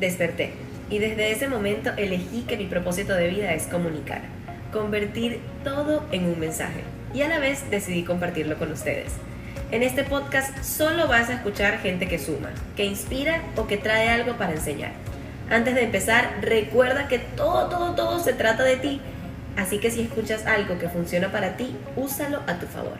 [0.00, 0.52] Desperté
[0.88, 4.22] y desde ese momento elegí que mi propósito de vida es comunicar,
[4.72, 6.80] convertir todo en un mensaje
[7.12, 9.12] y a la vez decidí compartirlo con ustedes.
[9.70, 14.08] En este podcast solo vas a escuchar gente que suma, que inspira o que trae
[14.08, 14.92] algo para enseñar.
[15.50, 19.00] Antes de empezar, recuerda que todo, todo, todo se trata de ti.
[19.58, 22.98] Así que si escuchas algo que funciona para ti, úsalo a tu favor.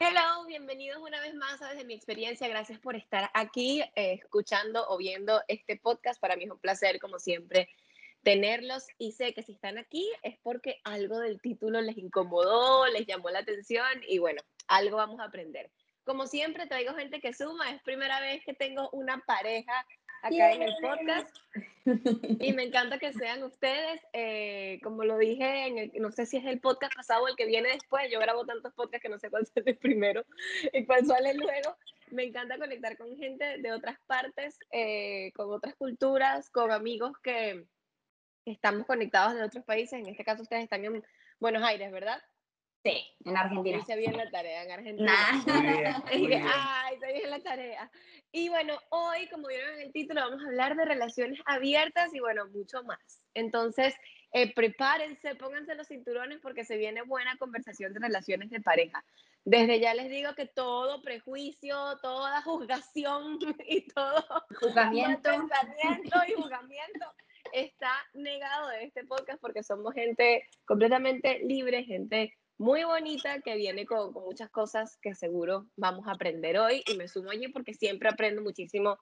[0.00, 2.48] Hello, bienvenidos una vez más a Desde mi experiencia.
[2.48, 6.20] Gracias por estar aquí eh, escuchando o viendo este podcast.
[6.20, 7.68] Para mí es un placer, como siempre,
[8.24, 13.06] tenerlos y sé que si están aquí es porque algo del título les incomodó, les
[13.06, 15.70] llamó la atención y bueno, algo vamos a aprender.
[16.02, 17.70] Como siempre, traigo gente que suma.
[17.70, 19.86] Es primera vez que tengo una pareja
[20.22, 21.36] acá en el podcast
[22.40, 24.00] y me encanta que sean ustedes.
[24.12, 27.36] Eh, como lo dije, en el, no sé si es el podcast pasado o el
[27.36, 28.10] que viene después.
[28.10, 30.24] Yo grabo tantos podcasts que no sé cuál es el primero
[30.72, 31.76] y cuál sale luego.
[32.10, 37.66] Me encanta conectar con gente de otras partes, eh, con otras culturas, con amigos que
[38.44, 39.98] estamos conectados de otros países.
[39.98, 41.04] En este caso, ustedes están en
[41.38, 42.20] Buenos Aires, ¿verdad?
[42.84, 43.78] Sí, en Argentina.
[43.78, 45.12] Hice bien la tarea en Argentina.
[46.06, 47.90] Ay, hice bien la tarea.
[48.30, 52.20] Y bueno, hoy, como vieron en el título, vamos a hablar de relaciones abiertas y
[52.20, 53.22] bueno, mucho más.
[53.34, 53.94] Entonces,
[54.32, 59.04] eh, prepárense, pónganse los cinturones porque se viene buena conversación de relaciones de pareja.
[59.44, 64.24] Desde ya les digo que todo prejuicio, toda juzgación y todo
[64.60, 67.06] juzgamiento, pensamiento y juzgamiento
[67.52, 73.86] está negado de este podcast porque somos gente completamente libre, gente muy bonita que viene
[73.86, 78.08] con, muchas cosas que seguro vamos a aprender hoy y me sumo allí porque siempre
[78.08, 78.98] aprendo muchísimo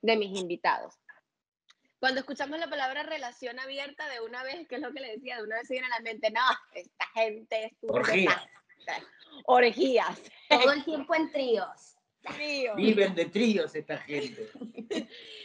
[0.00, 0.94] de mis invitados.
[1.98, 5.36] Cuando escuchamos la palabra relación abierta de una vez, ¿qué es lo que le decía?
[5.36, 6.40] De una vez se viene a la mente, no,
[6.72, 7.72] esta gente es...
[7.82, 8.46] Orgías.
[9.44, 10.22] Orgías.
[10.48, 11.96] Todo el tiempo en tríos.
[12.76, 14.48] Viven de tríos esta gente.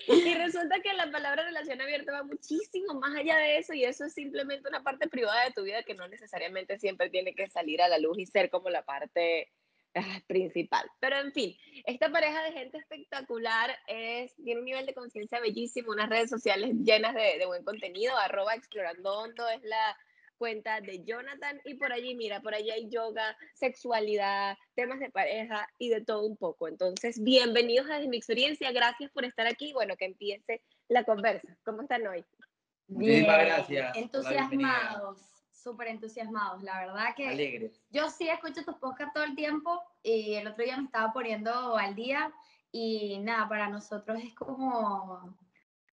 [0.07, 4.05] y resulta que la palabra relación abierta va muchísimo más allá de eso y eso
[4.05, 7.81] es simplemente una parte privada de tu vida que no necesariamente siempre tiene que salir
[7.81, 9.51] a la luz y ser como la parte
[9.93, 10.85] ah, principal.
[10.99, 11.55] Pero en fin,
[11.85, 16.71] esta pareja de gente espectacular es, tiene un nivel de conciencia bellísimo, unas redes sociales
[16.83, 19.97] llenas de, de buen contenido, arroba explorando hondo es la
[20.37, 25.67] cuenta de Jonathan y por allí, mira, por allí hay yoga, sexualidad, temas de pareja
[25.79, 26.67] y de todo un poco.
[26.67, 29.73] Entonces, bienvenidos a mi experiencia, gracias por estar aquí.
[29.73, 31.57] Bueno, que empiece la conversa.
[31.63, 32.23] ¿Cómo están hoy?
[32.87, 33.95] Bien, gracias.
[33.97, 35.19] Entusiasmados,
[35.51, 37.27] súper entusiasmados, la verdad que...
[37.27, 37.81] Alegres.
[37.89, 41.75] Yo sí escucho tus podcasts todo el tiempo y el otro día me estaba poniendo
[41.77, 42.31] al día
[42.71, 45.35] y nada, para nosotros es como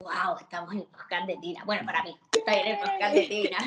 [0.03, 1.65] wow, estamos en el podcast de Tina.
[1.65, 3.59] Bueno, para mí, está en el podcast de Tina.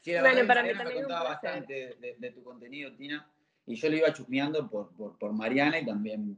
[0.00, 3.28] Sí, bueno, para mí también me contaba bastante de, tu contenido, Tina,
[3.66, 6.36] y yo lo iba chusmeando por, por, por Mariana y también,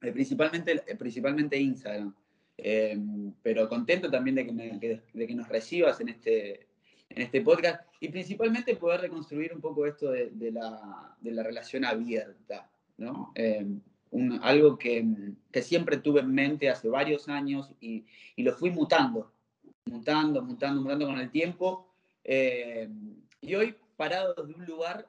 [0.00, 2.14] eh, principalmente, eh, principalmente Instagram.
[2.56, 2.96] Eh,
[3.42, 6.66] pero contento también de que, de que nos recibas en este,
[7.10, 11.42] en este podcast y principalmente poder reconstruir un poco esto de, de, la, de la,
[11.42, 13.32] relación abierta, ¿no?
[14.42, 15.04] Algo que,
[15.50, 18.04] que, siempre tuve en mente hace varios años y,
[18.36, 19.32] y, lo fui mutando,
[19.86, 21.88] mutando, mutando, mutando con el tiempo.
[22.22, 22.88] Eh,
[23.40, 25.06] y hoy parado desde un lugar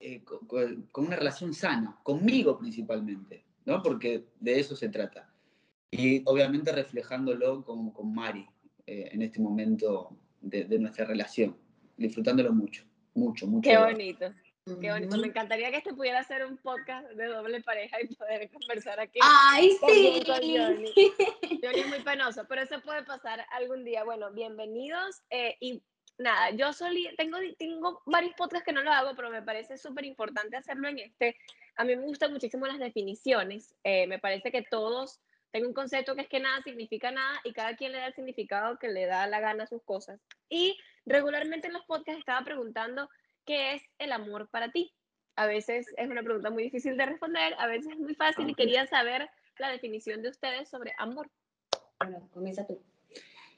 [0.00, 0.46] eh, con,
[0.90, 3.82] con, una relación sana, conmigo principalmente, ¿no?
[3.82, 5.32] porque de eso se trata.
[5.90, 8.46] Y obviamente reflejándolo con, con Mari
[8.86, 11.56] eh, en este momento de, de, nuestra relación,
[11.96, 12.84] disfrutándolo mucho,
[13.14, 13.68] mucho, mucho.
[13.68, 14.32] Qué bonito.
[14.78, 15.16] Qué bonito.
[15.16, 19.18] Me encantaría que este pudiera ser un podcast de doble pareja y poder conversar aquí.
[19.22, 20.22] ¡Ay, sí!
[20.26, 20.92] Johnny.
[21.62, 24.04] Johnny es muy penoso, pero eso puede pasar algún día.
[24.04, 25.22] Bueno, bienvenidos.
[25.30, 25.82] Eh, y
[26.18, 30.04] nada, yo solí, tengo, tengo varios podcasts que no lo hago, pero me parece súper
[30.04, 31.36] importante hacerlo en este.
[31.76, 33.74] A mí me gustan muchísimo las definiciones.
[33.84, 35.20] Eh, me parece que todos
[35.50, 38.14] tengo un concepto que es que nada significa nada y cada quien le da el
[38.14, 40.20] significado que le da la gana a sus cosas.
[40.48, 43.08] Y regularmente en los podcasts estaba preguntando
[43.50, 44.94] ¿qué es el amor para ti?
[45.34, 48.54] A veces es una pregunta muy difícil de responder, a veces es muy fácil y
[48.54, 49.28] quería saber
[49.58, 51.28] la definición de ustedes sobre amor.
[51.98, 52.80] Bueno, comienza tú.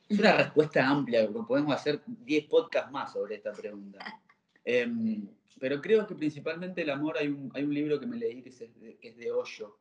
[0.09, 3.99] Es una respuesta amplia, podemos hacer 10 podcasts más sobre esta pregunta.
[4.65, 5.29] Em,
[5.59, 8.51] pero creo que principalmente el amor, hay un, hay un libro que me leí que
[8.51, 9.77] es de, que es de Hoyo,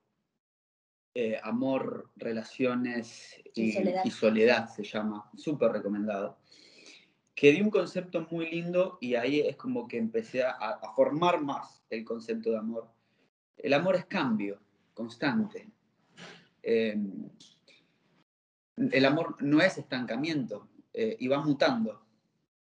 [1.14, 4.02] eh, Amor, Relaciones y, soledad.
[4.04, 4.68] y, soledad.
[4.70, 6.40] se llama, súper recomendado
[7.42, 11.84] que di un concepto muy lindo y ahí es como que empecé a, formar más
[11.90, 12.88] el concepto de amor.
[13.58, 14.62] El amor es cambio
[14.94, 15.68] constante.
[16.62, 17.28] Em,
[18.78, 22.06] el amor no es estancamiento eh, y va mutando.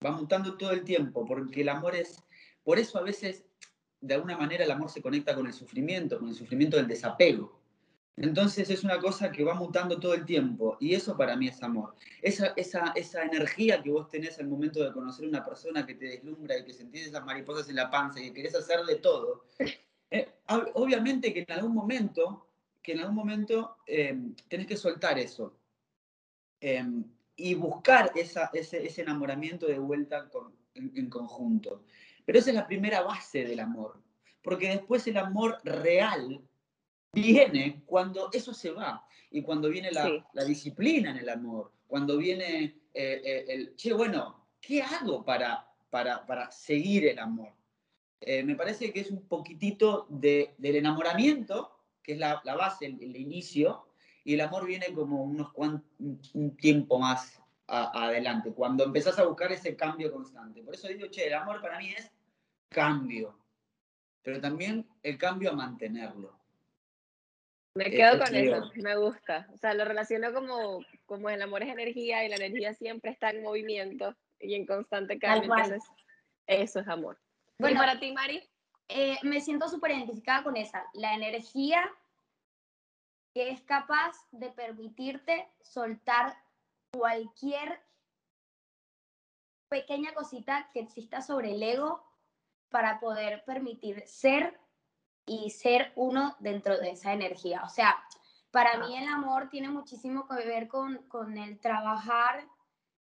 [0.06, 2.24] Va mutando todo el tiempo porque el amor es,
[2.64, 3.48] por eso a veces
[4.00, 7.59] de alguna manera el amor se conecta con el sufrimiento, con el sufrimiento del desapego.
[8.18, 11.64] Entonces es una cosa que va mutando todo el tiempo y eso para mí es
[11.64, 11.96] amor.
[12.22, 16.06] Esa, esa, esa energía que vos tenés al momento de conocer una persona que te
[16.06, 19.46] deslumbra y que sentís esas mariposas en la panza y que querés hacerle todo.
[20.12, 22.50] Eh, obviamente que en algún momento,
[22.82, 24.18] que en algún momento eh,
[24.48, 25.56] tenés que soltar eso
[26.60, 26.84] eh,
[27.36, 30.28] y buscar esa, ese, ese, enamoramiento de vuelta
[30.74, 31.84] en, en conjunto.
[32.26, 34.02] Pero esa es la primera base del amor,
[34.42, 36.42] porque después el amor real
[37.14, 42.18] viene cuando eso se va y cuando viene la, la disciplina en el amor, cuando
[42.18, 42.64] viene
[42.94, 47.54] eh, eh, el, che, bueno, ¿qué hago para, para, para seguir el amor?
[48.22, 52.86] Eh, me parece que es un poquitito de, del enamoramiento, que es la, la base,
[52.86, 53.88] el, el, inicio,
[54.24, 55.84] y el amor viene como unos un,
[56.34, 60.62] un tiempo más a, adelante, cuando empezás a buscar ese cambio constante.
[60.62, 62.12] Por eso digo, che, el amor para mí es
[62.70, 63.40] cambio,
[64.22, 66.39] pero también el cambio a mantenerlo.
[67.80, 69.48] Me eh, quedo con eso, me gusta.
[69.54, 73.30] O sea, lo relaciono como, como el amor es energía y la energía siempre está
[73.30, 75.50] en movimiento y en constante cambio.
[75.56, 75.84] Entonces,
[76.46, 77.18] eso es amor.
[77.58, 78.44] Bueno, ¿Y para ti, Mari?
[78.90, 80.84] Eh, me siento súper identificada con esa.
[80.94, 81.90] La energía
[83.34, 86.36] que es capaz de permitirte soltar
[86.92, 87.80] cualquier
[89.70, 92.04] pequeña cosita que exista sobre el ego
[92.70, 94.60] para poder permitir ser
[95.30, 97.62] y ser uno dentro de esa energía.
[97.64, 98.04] O sea,
[98.50, 102.48] para mí el amor tiene muchísimo que ver con, con el trabajar,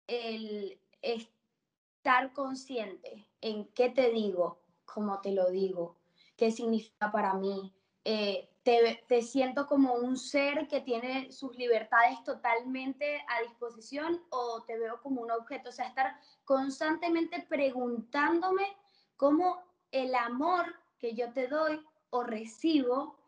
[0.08, 5.98] el estar consciente en qué te digo, cómo te lo digo,
[6.36, 7.72] qué significa para mí.
[8.04, 14.64] Eh, te, te, siento como un ser que tiene sus libertades totalmente a disposición o
[14.66, 15.68] te veo como un objeto.
[15.68, 18.76] O sea, estar constantemente preguntándome
[19.16, 19.62] cómo
[19.92, 23.18] el amor que yo te doy o recibo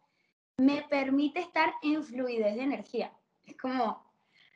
[0.57, 3.13] me permite estar en fluidez de energía.
[3.47, 4.07] Es como...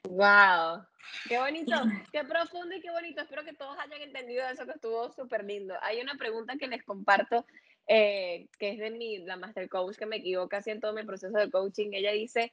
[0.09, 0.85] ¡Wow!
[1.29, 1.71] ¡Qué bonito!
[2.13, 3.23] ¡Qué profundo y qué bonito!
[3.23, 5.75] Espero que todos hayan entendido eso que estuvo súper lindo.
[5.81, 7.47] Hay una pregunta que les comparto,
[7.87, 11.05] eh, que es de mi, la Master Coach, que me equivoca casi en todo mi
[11.05, 11.91] proceso de coaching.
[11.93, 12.53] Ella dice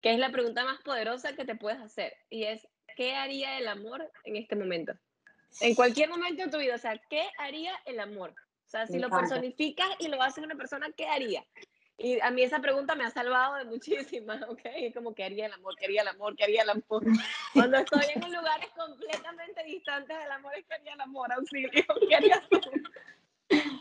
[0.00, 2.66] que es la pregunta más poderosa que te puedes hacer y es,
[2.96, 4.94] ¿qué haría el amor en este momento?
[5.60, 8.34] En cualquier momento de tu vida, o sea, ¿qué haría el amor?
[8.70, 11.44] O sea, si lo personificas y lo haces una persona, ¿qué haría?
[11.98, 14.60] Y a mí esa pregunta me ha salvado de muchísimas, ¿ok?
[14.64, 15.74] Es como, ¿qué haría el amor?
[15.76, 16.36] ¿Qué haría el amor?
[16.36, 17.02] ¿Qué haría el amor?
[17.52, 21.32] Cuando estoy en lugares completamente distantes del amor, ¿qué haría el amor?
[21.32, 21.68] Auxilio,
[22.08, 22.60] ¿qué harías tú?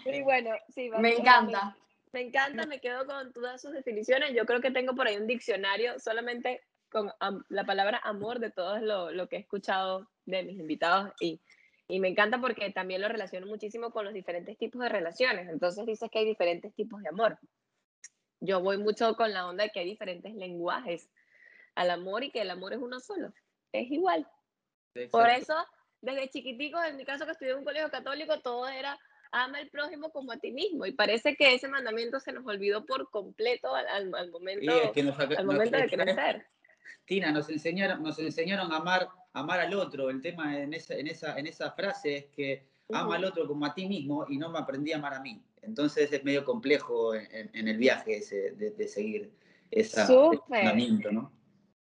[0.06, 1.78] Y bueno, sí, Me encanta.
[2.12, 4.34] Me, encanta, me quedo con todas sus definiciones.
[4.34, 7.14] Yo creo que tengo por ahí un diccionario solamente con
[7.50, 11.40] la palabra amor de todo lo, lo que he escuchado de mis invitados y
[11.90, 15.50] y me encanta porque también lo relaciono muchísimo con los diferentes tipos de relaciones.
[15.50, 17.40] Entonces dices que hay diferentes tipos de amor.
[18.40, 21.10] Yo voy mucho con la onda de que hay diferentes lenguajes
[21.74, 23.34] al amor y que el amor es uno solo.
[23.72, 24.28] Es igual.
[25.10, 25.56] Por eso,
[26.00, 28.96] desde chiquiticos, en mi caso que estudié en un colegio católico, todo era
[29.32, 30.86] ama al prójimo como a ti mismo.
[30.86, 34.72] Y parece que ese mandamiento se nos olvidó por completo al, momento,
[35.38, 36.46] al momento de crecer.
[37.06, 40.10] Tina, nos enseñaron, nos enseñaron a amar amar al otro.
[40.10, 43.66] El tema en esa, en esa, en esa frase es que ama al otro como
[43.66, 45.42] a ti mismo y no me aprendí a amar a mí.
[45.62, 49.32] Entonces es medio complejo en, el viaje ese, de, seguir
[49.70, 50.02] ese
[50.48, 51.32] mandamiento, ¿no?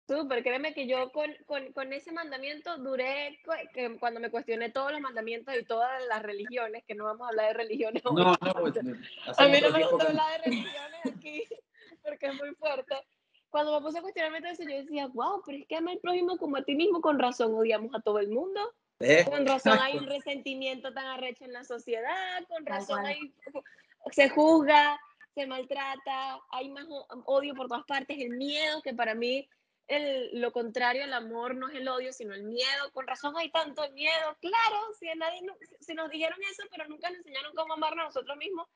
[0.09, 3.41] Súper, créeme que yo con, con, con, ese mandamiento duré,
[3.75, 7.31] que cuando me cuestioné todos los mandamientos y todas las religiones, que no vamos a
[7.31, 8.75] hablar de religiones No, no, pues,
[9.39, 11.43] a mí no me gusta hablar de religiones aquí,
[12.05, 12.95] porque es muy fuerte
[13.51, 15.99] cuando me puse a cuestionarme todo eso, yo decía, wow, pero es que ama al
[15.99, 18.75] prójimo como a ti mismo, con razón odiamos a todo el mundo.
[19.01, 19.25] ¿Eh?
[19.29, 23.33] Con razón hay un resentimiento tan arrecho en la sociedad, con razón hay,
[24.11, 24.99] se juzga,
[25.35, 26.87] se maltrata, hay más
[27.27, 29.49] odio por todas partes, el miedo, que para mí
[29.89, 32.91] el, lo contrario al amor no es el odio, sino el miedo.
[32.93, 34.37] Con razón hay tanto miedo.
[34.41, 35.41] Claro, si, nadie,
[35.81, 38.67] si nos dijeron eso, pero nunca nos enseñaron cómo amarnos a nosotros mismos,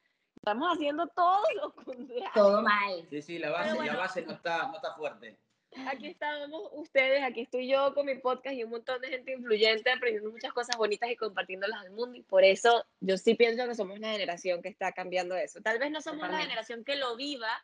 [0.41, 2.31] Estamos haciendo todo lo contrario.
[2.35, 3.07] Todo mal.
[3.11, 5.39] Sí, sí, la base, la base no, está, no está fuerte.
[5.87, 9.93] Aquí estamos ustedes, aquí estoy yo con mi podcast y un montón de gente influyente
[9.93, 12.17] aprendiendo muchas cosas bonitas y compartiéndolas al mundo.
[12.17, 15.61] Y por eso yo sí pienso que somos la generación que está cambiando eso.
[15.61, 17.63] Tal vez no somos la generación que lo viva,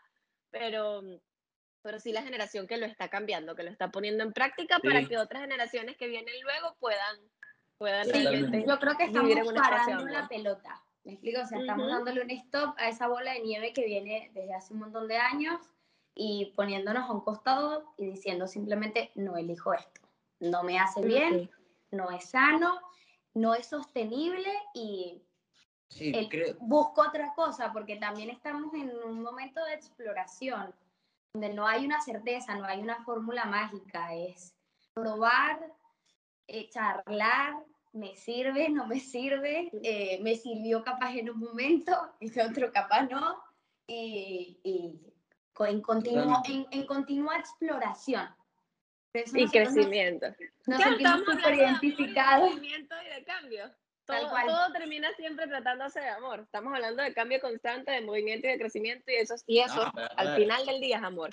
[0.51, 1.03] pero,
[1.83, 5.03] pero sí la generación que lo está cambiando, que lo está poniendo en práctica para
[5.07, 7.17] que otras generaciones que vienen luego puedan,
[7.79, 10.86] puedan realmente Yo creo que estamos parando la pelota.
[11.07, 11.41] ¿Me explico?
[11.41, 14.75] O sea, estamos dándole un stop a esa bola de nieve que viene desde hace
[14.75, 15.61] un montón de años
[16.17, 20.01] y poniéndonos a un costado y diciendo simplemente, no elijo esto,
[20.41, 21.49] no me hace bien,
[21.93, 22.81] no es sano,
[23.35, 25.23] no es sostenible y
[26.59, 30.75] busco otra cosa porque también estamos en un momento de exploración.
[31.33, 34.57] donde no hay una certeza, no hay una fórmula mágica, es
[34.93, 35.73] probar,
[36.49, 37.63] eh, charlar,
[37.97, 43.03] me sirve, no me sirve, eh, me sirvió capaz en un momento, en otro capaz
[43.09, 43.43] no,
[43.87, 44.61] y,
[45.59, 48.29] en, continuo, en, en, continua exploración.
[49.15, 50.27] Y crecimiento.
[50.67, 52.51] Nos, sentimos súper identificados.
[52.51, 53.71] De movimiento y de cambio.
[54.05, 56.41] Todo, todo, termina siempre tratándose de amor.
[56.41, 60.37] Estamos hablando de cambio constante, de movimiento y de crecimiento, y eso, y eso al
[60.37, 61.31] final del día es amor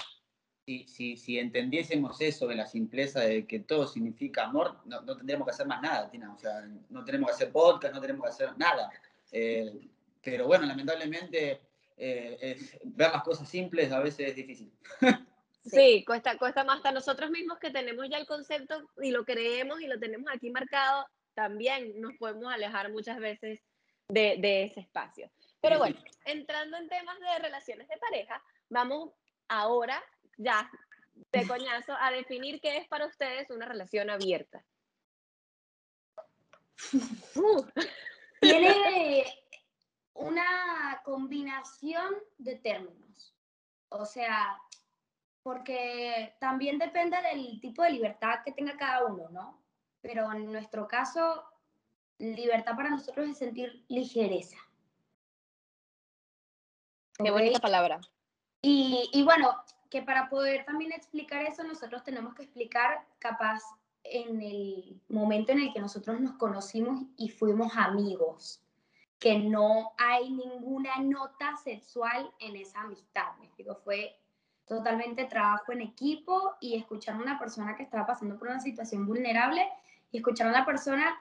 [0.66, 5.18] si, si, si, entendiésemos eso de la simpleza de que todo significa amor, no, no,
[5.18, 6.34] tendríamos que hacer más nada, Tina.
[6.34, 8.90] O sea, no tenemos que hacer podcast, no tenemos que hacer nada.
[9.32, 9.90] Eh,
[10.22, 11.60] pero bueno, lamentablemente
[11.98, 14.72] eh, ver las cosas simples a veces es difícil.
[15.66, 19.80] Sí, cuesta, cuesta más hasta nosotros mismos que tenemos ya el concepto y lo creemos
[19.80, 21.06] y lo tenemos aquí marcado,
[21.36, 23.62] también nos podemos alejar muchas veces
[24.10, 25.32] de, de ese espacio.
[25.62, 29.12] Pero bueno, entrando en temas de relaciones de pareja, vamos
[29.48, 30.04] ahora
[30.38, 30.70] ya,
[31.32, 34.64] de coñazo, a definir qué es para ustedes una relación abierta.
[38.42, 39.26] Tiene
[40.14, 43.36] una combinación de términos.
[43.90, 44.60] O sea,
[45.44, 49.62] porque también depende del tipo de libertad que tenga cada uno, ¿no?
[50.02, 51.44] Pero en nuestro caso,
[52.18, 54.58] libertad para nosotros es sentir ligereza.
[57.18, 58.00] Qué bonita palabra.
[58.62, 59.56] Y, y, bueno,
[59.94, 63.62] que para poder también explicar eso, nosotros tenemos que explicar capaz
[64.04, 68.60] en el momento en el que nosotros nos conocimos y fuimos amigos,
[69.20, 73.36] que no hay ninguna nota sexual en esa amistad.
[73.38, 74.20] Me explico, fue
[74.66, 79.06] totalmente trabajo en equipo y escuchar a una persona que estaba pasando por una situación
[79.06, 79.64] vulnerable
[80.12, 81.16] y escuchar a una persona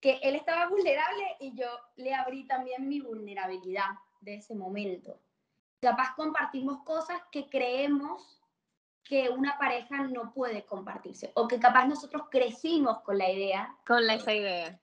[0.00, 3.90] que él estaba vulnerable y yo le abrí también mi vulnerabilidad
[4.22, 5.20] de ese momento
[5.80, 8.36] capaz compartimos cosas que creemos
[9.06, 13.76] que una pareja no puede compartirse o que capaz nosotros crecimos con la idea.
[13.86, 14.80] Con esa idea.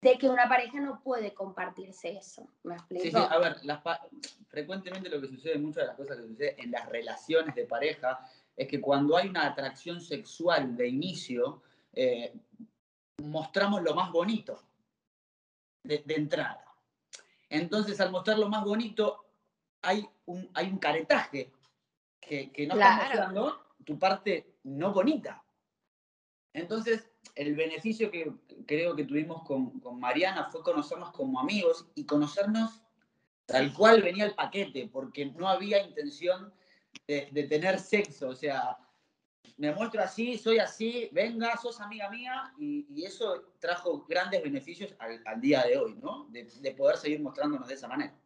[0.00, 2.48] De que una pareja no puede compartirse eso.
[2.62, 3.04] ¿Me explico?
[3.04, 3.56] Sí, sí, a ver,
[4.48, 8.20] frecuentemente lo que sucede, muchas de las cosas que suceden en las relaciones de pareja,
[8.56, 11.62] es que cuando hay una atracción sexual de inicio,
[11.92, 12.34] eh,
[13.18, 14.62] mostramos lo más bonito
[15.82, 16.64] de, de entrada.
[17.50, 19.25] Entonces, al mostrar lo más bonito,
[19.86, 21.52] hay un, hay un caretaje
[22.20, 25.44] que, que no está mostrando tu parte no bonita.
[26.52, 28.32] Entonces, el beneficio que
[28.66, 32.82] creo que tuvimos con, con, Mariana fue conocernos como amigos y conocernos
[33.44, 36.52] tal cual venía el paquete, porque no había intención
[37.06, 38.30] de, de tener sexo.
[38.30, 38.76] O sea,
[39.56, 44.94] me muestro así, soy así, venga, sos amiga mía, y, y eso trajo grandes beneficios
[44.98, 46.26] al, al, día de hoy, ¿no?
[46.30, 48.18] De, de poder seguir mostrándonos de esa manera.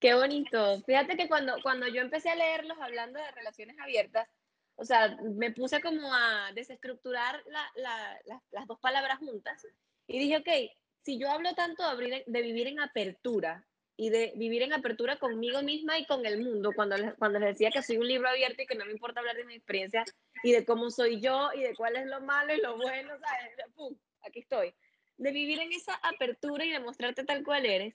[0.00, 0.80] Qué bonito.
[0.86, 4.28] Fíjate que cuando, cuando yo empecé a leerlos hablando de relaciones abiertas,
[4.76, 9.66] o sea, me puse como a desestructurar las dos palabras juntas
[10.06, 14.62] y dije, ok, si yo hablo tanto de, de vivir en apertura y de vivir
[14.62, 18.08] en apertura conmigo misma y con el mundo, cuando, cuando les decía que soy un
[18.08, 20.02] libro abierto y que no me importa hablar de mi experiencia
[20.42, 23.74] y de cómo soy yo y de cuál es lo malo y lo bueno, ¿sabes?
[23.74, 23.94] ¡Pum!
[24.22, 24.74] Aquí estoy.
[25.18, 27.94] De vivir en esa apertura y de mostrarte tal cual eres,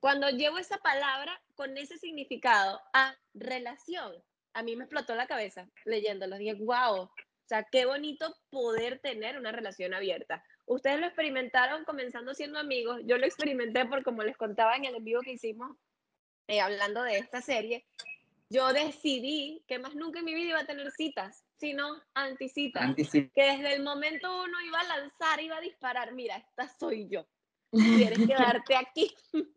[0.00, 4.12] cuando llevo esa palabra con ese significado a relación,
[4.54, 6.38] a mí me explotó la cabeza leyéndolo.
[6.38, 7.12] Dije, wow, o
[7.46, 10.42] sea, qué bonito poder tener una relación abierta.
[10.66, 13.00] Ustedes lo experimentaron comenzando siendo amigos.
[13.04, 15.76] Yo lo experimenté por como les contaba en el en vivo que hicimos
[16.48, 17.86] eh, hablando de esta serie.
[18.48, 22.82] Yo decidí que más nunca en mi vida iba a tener citas, sino anticitas.
[22.82, 23.32] Anticitas.
[23.34, 26.12] Que desde el momento uno iba a lanzar, iba a disparar.
[26.12, 27.28] Mira, esta soy yo
[27.70, 29.14] quieres quedarte aquí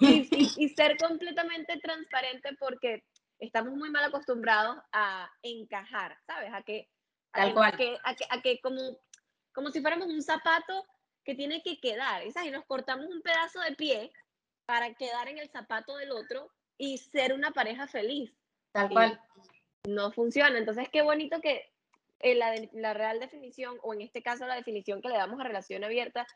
[0.00, 3.04] y, ser completamente transparente porque
[3.38, 6.52] estamos muy mal acostumbrados a encajar, ¿sabes?
[6.52, 6.88] A que,
[7.32, 7.96] a, que,
[8.30, 8.98] a que, como,
[9.52, 10.86] como si fuéramos un zapato
[11.24, 12.48] que tiene que quedar, ¿sabes?
[12.48, 14.12] Y nos cortamos un pedazo de pie
[14.66, 18.32] para quedar en el zapato del otro y ser una pareja feliz.
[18.72, 19.20] Tal cual.
[19.86, 20.58] no funciona.
[20.58, 21.72] Entonces, qué bonito que
[22.22, 25.84] la, la real definición, o en este caso la definición que le damos a relación
[25.84, 26.26] abierta,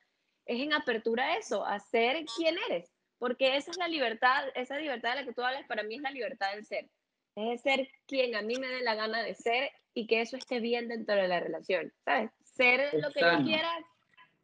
[0.46, 4.76] es en apertura a eso, a ser quien eres, porque esa es la libertad, esa
[4.78, 6.88] libertad de la que tú hablas, para mí es la libertad del ser,
[7.36, 10.60] es ser quien a mí me dé la gana de ser y que eso esté
[10.60, 12.30] bien dentro de la relación, ¿sabes?
[12.42, 13.70] Ser lo que yo quiera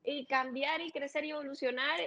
[0.05, 2.01] y cambiar y crecer y evolucionar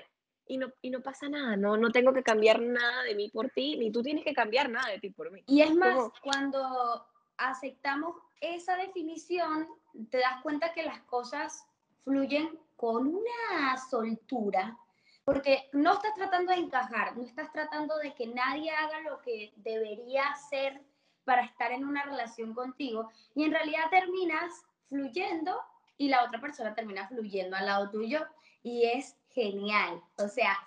[0.47, 3.49] y no, y no pasa nada, no, no tengo que cambiar nada de mí por
[3.51, 5.43] ti, ni tú tienes que cambiar nada de ti por mí.
[5.47, 7.05] Y es más, cuando
[7.37, 9.67] aceptamos esa definición,
[10.09, 11.65] te das cuenta que las cosas
[12.03, 12.49] fluyen
[12.81, 14.75] con una soltura,
[15.23, 19.53] porque no estás tratando de encajar, no estás tratando de que nadie haga lo que
[19.57, 20.81] debería hacer
[21.23, 25.61] para estar en una relación contigo y en realidad terminas fluyendo
[25.95, 28.25] y la otra persona termina fluyendo al lado tuyo
[28.63, 30.01] y es genial.
[30.17, 30.57] O sea,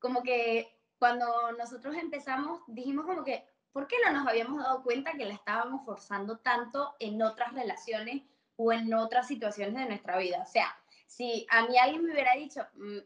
[0.00, 5.12] como que cuando nosotros empezamos dijimos como que, ¿por qué no nos habíamos dado cuenta
[5.12, 8.24] que la estábamos forzando tanto en otras relaciones
[8.56, 10.42] o en otras situaciones de nuestra vida?
[10.42, 10.76] O sea,
[11.16, 12.98] si a mí alguien me hubiera dicho, mm,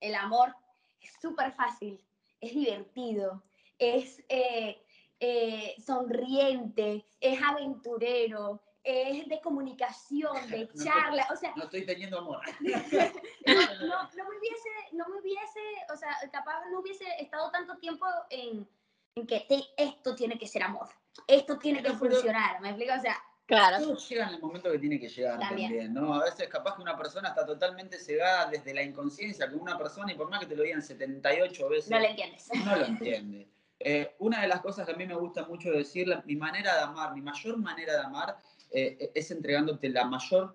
[0.00, 0.54] el amor
[1.00, 2.04] es súper fácil,
[2.40, 3.44] es divertido,
[3.78, 4.82] es eh,
[5.20, 11.52] eh, sonriente, es aventurero, es de comunicación, de charla, o sea...
[11.54, 12.40] No estoy teniendo amor.
[12.60, 13.54] no,
[13.86, 15.60] no, me hubiese, no me hubiese,
[15.92, 18.68] o sea, capaz no hubiese estado tanto tiempo en,
[19.14, 20.88] en que esto tiene que ser amor,
[21.28, 22.94] esto tiene que funcionar, ¿me explico?
[22.94, 23.16] O sea...
[23.48, 23.82] Claro.
[23.82, 25.94] Todo llega en el momento que tiene que llegar también.
[25.94, 26.12] ¿no?
[26.12, 30.12] A veces capaz que una persona está totalmente cegada desde la inconsciencia con una persona
[30.12, 31.90] y por más que te lo digan 78 veces...
[31.90, 32.48] No lo entiendes.
[32.62, 33.48] No lo entiende.
[33.80, 36.80] Eh, una de las cosas que a mí me gusta mucho decir, mi manera de
[36.82, 38.36] amar, mi mayor manera de amar
[38.70, 40.54] eh, es entregándote la mayor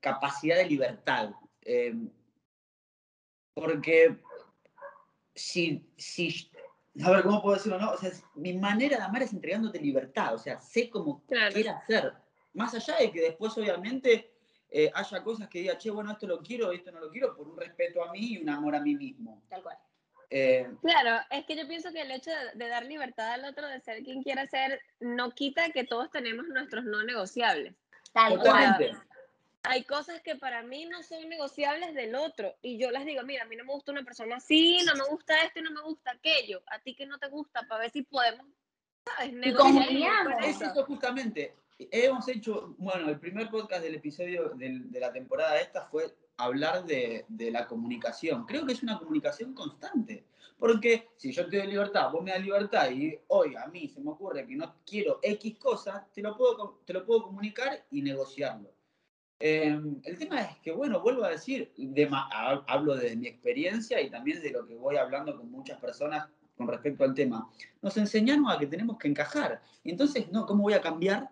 [0.00, 1.30] capacidad de libertad.
[1.62, 1.94] Eh,
[3.54, 4.18] porque
[5.34, 6.50] si, si,
[7.02, 7.78] a ver, ¿cómo puedo decirlo?
[7.78, 7.92] No?
[7.92, 12.12] O sea, mi manera de amar es entregándote libertad, o sea, sé cómo quiero hacer.
[12.52, 14.32] Más allá de que después, obviamente,
[14.70, 17.48] eh, haya cosas que diga, che, bueno, esto lo quiero, esto no lo quiero, por
[17.48, 19.42] un respeto a mí y un amor a mí mismo.
[19.48, 19.76] Tal cual.
[20.30, 23.80] Eh, claro, es que yo pienso que el hecho de, dar libertad al otro, de
[23.80, 27.74] ser quien quiera ser, no quita que todos tenemos nuestros no negociables.
[28.12, 29.00] Tal cual.
[29.64, 33.44] Hay cosas que para mí no son negociables del otro y yo les digo, mira,
[33.44, 35.80] a mí no me gusta una persona así, no me gusta esto y no me
[35.80, 36.62] gusta aquello.
[36.66, 38.46] A ti que no te gusta, para ver si podemos,
[39.04, 39.32] ¿sabes?
[39.32, 40.44] Negociar.
[40.44, 41.54] Es eso justamente.
[41.78, 47.24] Hemos hecho, bueno, el primer podcast del episodio de la temporada esta fue hablar de,
[47.50, 48.44] la comunicación.
[48.44, 50.24] Creo que es una comunicación constante.
[50.58, 54.00] Porque si yo te doy libertad, vos me das libertad y hoy a mí se
[54.00, 58.02] me ocurre que no quiero X cosas, te lo puedo, te lo puedo comunicar y
[58.02, 58.70] negociarlo.
[59.38, 61.72] Em, el tema es que, bueno, vuelvo a decir,
[62.66, 66.68] hablo de mi experiencia y también de lo que voy hablando con muchas personas con
[66.68, 67.50] respecto al tema.
[67.82, 69.60] Nos enseñaron a que tenemos que encajar.
[69.82, 71.30] Y entonces, no, ¿cómo voy a cambiar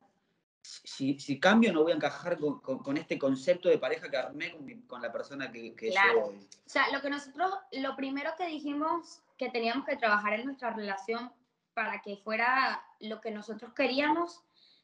[0.62, 4.54] si, si, cambio no voy a encajar con, con, este concepto de pareja que armé
[4.86, 6.26] con, la persona que, que claro.
[6.28, 6.34] O
[6.66, 11.32] sea, lo que nosotros, lo primero que dijimos que teníamos que trabajar en nuestra relación
[11.74, 14.42] para que fuera lo que nosotros queríamos,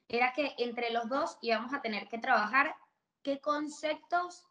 [0.09, 2.74] era que entre los dos íbamos a tener que trabajar
[3.22, 4.46] qué conceptos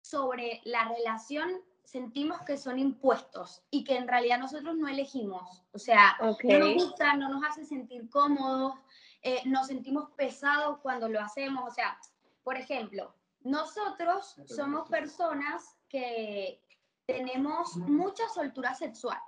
[0.00, 5.64] sobre la relación sentimos que son impuestos y que en realidad nosotros no elegimos.
[5.72, 8.74] O sea, no nos gusta, no nos hace sentir cómodos,
[9.22, 11.64] eh, nos sentimos pesados cuando lo hacemos.
[11.66, 11.98] O sea,
[12.42, 16.60] por ejemplo, nosotros somos personas que
[17.06, 19.20] tenemos mucha soltura sexual.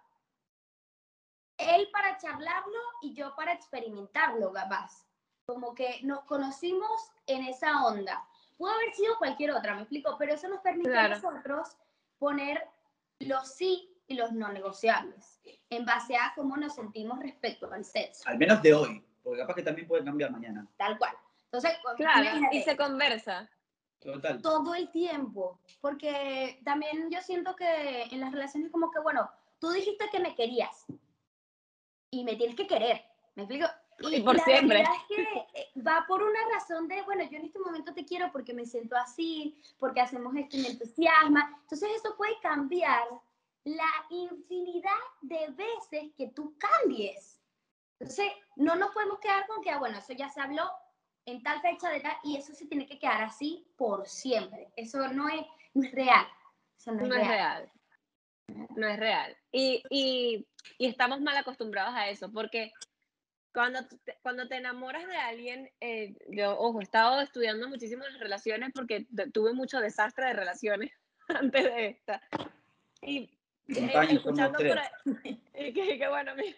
[1.56, 5.06] Él para charlarlo y yo para experimentarlo, capaz.
[5.46, 8.28] Como que nos conocimos en esa onda.
[8.58, 11.76] Pudo haber sido cualquier otra, me explico, pero eso nos permite a nosotros
[12.18, 12.62] poner
[13.20, 15.40] los sí y los no negociables
[15.70, 18.28] en base a cómo nos sentimos respecto al sexo.
[18.28, 20.66] Al menos de hoy porque capaz que también puede cambiar mañana.
[20.78, 21.14] Tal cual.
[21.44, 23.48] Entonces, claro, y se conversa.
[23.98, 24.40] Total.
[24.40, 29.70] Todo el tiempo, porque también yo siento que en las relaciones como que, bueno, tú
[29.70, 30.86] dijiste que me querías
[32.10, 33.66] y me tienes que querer, ¿me explico?
[34.00, 34.82] Y, por siempre.
[34.82, 35.22] es que
[35.54, 38.64] eh, va por una razón de, bueno, yo en este momento te quiero porque me
[38.64, 41.58] siento así, porque hacemos esto y me entusiasma.
[41.62, 43.04] Entonces eso puede cambiar
[43.64, 47.40] la infinidad de veces que tú cambies.
[47.98, 50.70] Entonces, no nos podemos quedar con que, ah, bueno, eso ya se habló
[51.26, 54.72] en tal fecha de tal, y eso se tiene que quedar así por siempre.
[54.76, 56.26] Eso no es, no es real.
[56.78, 57.70] Eso no, es, real.
[58.76, 59.36] No es real.
[59.52, 60.46] Y, y,
[60.78, 62.72] y, estamos mal acostumbrados a eso, porque
[63.52, 68.20] cuando te, cuando te enamoras de alguien, eh, yo, ojo, he estado estudiando muchísimo las
[68.20, 70.92] relaciones porque tuve mucho desastre de relaciones
[71.28, 72.22] antes de esta.
[73.02, 73.30] Y
[73.68, 74.88] eh, escuchando por ahí,
[75.54, 76.56] y que, que bueno, mira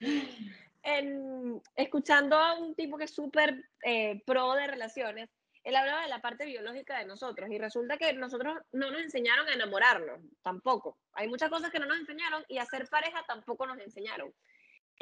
[1.76, 5.30] escuchando a un tipo que es súper eh, pro de relaciones,
[5.64, 9.48] él hablaba de la parte biológica de nosotros y resulta que nosotros no nos enseñaron
[9.48, 10.98] a enamorarnos, tampoco.
[11.12, 14.34] Hay muchas cosas que no nos enseñaron y a ser pareja tampoco nos enseñaron.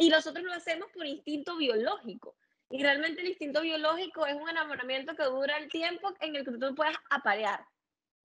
[0.00, 2.36] Y nosotros lo hacemos por instinto biológico.
[2.70, 6.52] Y realmente el instinto biológico es un enamoramiento que dura el tiempo en el que
[6.52, 7.64] tú puedes aparear.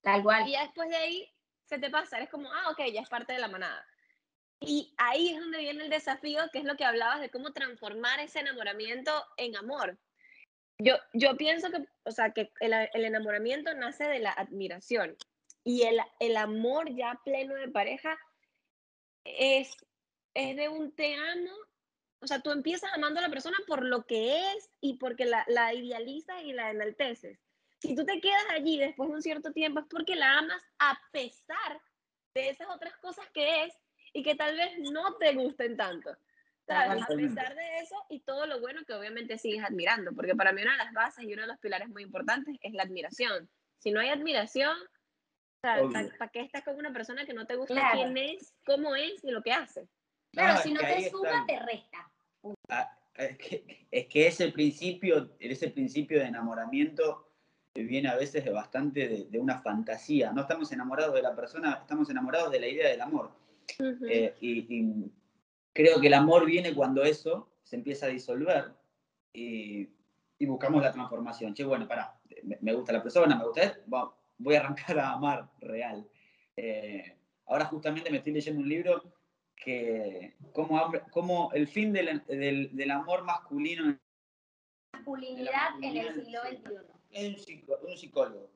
[0.01, 0.47] Tal cual.
[0.47, 1.29] Y ya después de ahí
[1.65, 3.85] se te pasa, eres como, ah, ok, ya es parte de la manada.
[4.59, 8.19] Y ahí es donde viene el desafío, que es lo que hablabas de cómo transformar
[8.19, 9.97] ese enamoramiento en amor.
[10.77, 15.17] Yo, yo pienso que, o sea, que el, el enamoramiento nace de la admiración
[15.63, 18.17] y el, el, amor ya pleno de pareja
[19.23, 19.75] es,
[20.35, 21.51] es de un te amo,
[22.21, 25.45] o sea, tú empiezas amando a la persona por lo que es y porque la,
[25.47, 27.39] la idealizas y la enalteces.
[27.79, 30.99] Si tú te quedas allí después de un cierto tiempo es porque la amas a
[31.11, 31.81] pesar
[32.33, 33.73] de esas otras cosas que es
[34.13, 36.15] y que tal vez no te gusten tanto.
[36.67, 37.03] ¿sabes?
[37.03, 40.61] A pesar de eso y todo lo bueno que obviamente sigues admirando, porque para mí
[40.61, 43.49] una de las bases y uno de los pilares muy importantes es la admiración.
[43.77, 44.75] Si no hay admiración,
[45.61, 49.31] ¿para qué estás con una persona que no te gusta quién es, cómo es y
[49.31, 49.87] lo que hace?
[50.35, 52.11] Claro, si no te suma, te resta.
[52.69, 57.31] Ah, es, que, es que ese principio, ese principio de enamoramiento
[57.73, 60.31] viene a veces de bastante de, una fantasía.
[60.31, 63.31] No estamos enamorados de la persona, estamos enamorados de la idea del amor.
[64.09, 65.11] Eh, y,
[65.73, 68.73] creo que el amor viene cuando eso se empieza a disolver
[69.33, 69.89] y,
[70.41, 71.53] buscamos la transformación.
[71.53, 72.19] Che, bueno, para,
[72.61, 73.73] me, gusta la persona, me gusta él,
[74.37, 76.07] voy a arrancar a amar real.
[76.55, 77.17] Eh,
[77.47, 79.14] ahora justamente me estoy leyendo un libro
[79.55, 83.97] que como, como el fin del, del, amor masculino.
[84.93, 87.65] Masculinidad en el siglo XXI.
[87.83, 88.51] un, psicólogo.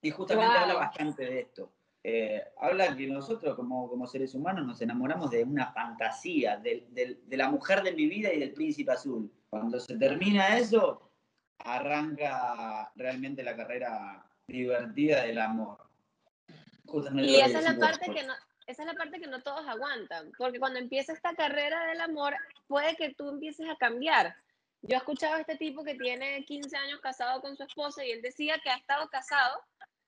[0.00, 1.72] Y justamente habla bastante de esto.
[2.04, 7.36] Eh, habla que nosotros como, como, seres humanos nos enamoramos de una fantasía, de, de,
[7.36, 9.32] la mujer de mi vida y del príncipe azul.
[9.48, 11.12] Cuando se termina eso,
[11.58, 15.78] arranca realmente la carrera divertida del amor.
[17.14, 18.34] y esa es la parte que no,
[18.72, 22.34] esa es la parte que no todos aguantan, porque cuando empieza esta carrera del amor,
[22.66, 24.34] puede que tú empieces a cambiar.
[24.82, 28.10] Yo he escuchado a este tipo que tiene 15 años casado con su esposa y
[28.10, 29.60] él decía que ha estado casado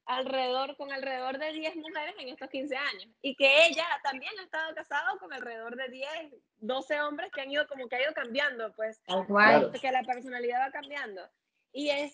[0.07, 4.43] alrededor con alrededor de 10 mujeres en estos 15 años y que ella también ha
[4.43, 6.09] estado casado con alrededor de 10,
[6.57, 9.01] 12 hombres que han ido como que ha ido cambiando, pues
[9.81, 11.23] que la personalidad va cambiando.
[11.73, 12.13] Y es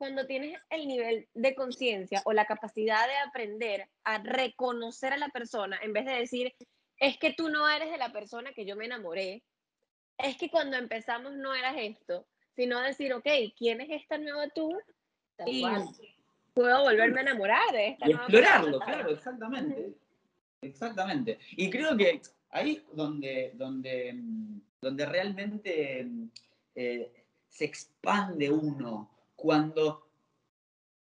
[0.00, 5.28] cuando tienes el nivel de conciencia o la capacidad de aprender a reconocer a la
[5.28, 6.54] persona, en vez de decir,
[6.96, 9.42] es que tú no eres de la persona que yo me enamoré,
[10.16, 14.74] es que cuando empezamos no eras esto, sino decir, ok, ¿quién es esta nueva tú?
[15.44, 15.66] Y
[16.54, 19.92] puedo volverme a enamorar de esta y explorarlo, claro, exactamente.
[20.62, 21.38] Exactamente.
[21.50, 24.18] Y creo que ahí es donde, donde,
[24.80, 26.08] donde realmente
[26.74, 27.12] eh,
[27.50, 30.06] se expande uno cuando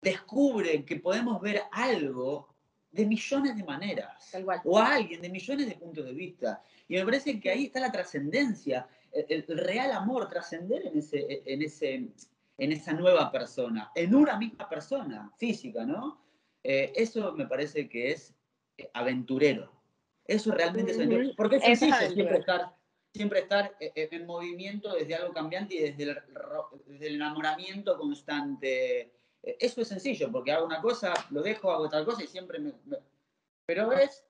[0.01, 2.55] descubre que podemos ver algo
[2.91, 4.33] de millones de maneras,
[4.65, 6.63] o a alguien de millones de puntos de vista.
[6.87, 11.63] Y me parece que ahí está la trascendencia, el, real amor, trascender en, ese, en,
[11.63, 12.09] ese,
[12.57, 16.21] en esa nueva persona, en una misma persona física, ¿no?
[16.63, 18.35] Eh, eso me parece que es
[18.77, 19.73] eh, aventurero.
[20.25, 21.35] Eso realmente es aventurero.
[21.37, 22.78] Porque es sencillo siempre estar
[23.13, 26.23] siempre estar eh, eh, en movimiento desde algo cambiante y desde
[27.01, 29.01] el, enamoramiento constante.
[29.43, 32.59] Eh, eso es sencillo, porque hago una cosa, lo dejo, hago otra cosa y siempre
[32.59, 32.73] me...
[33.67, 34.25] Pero es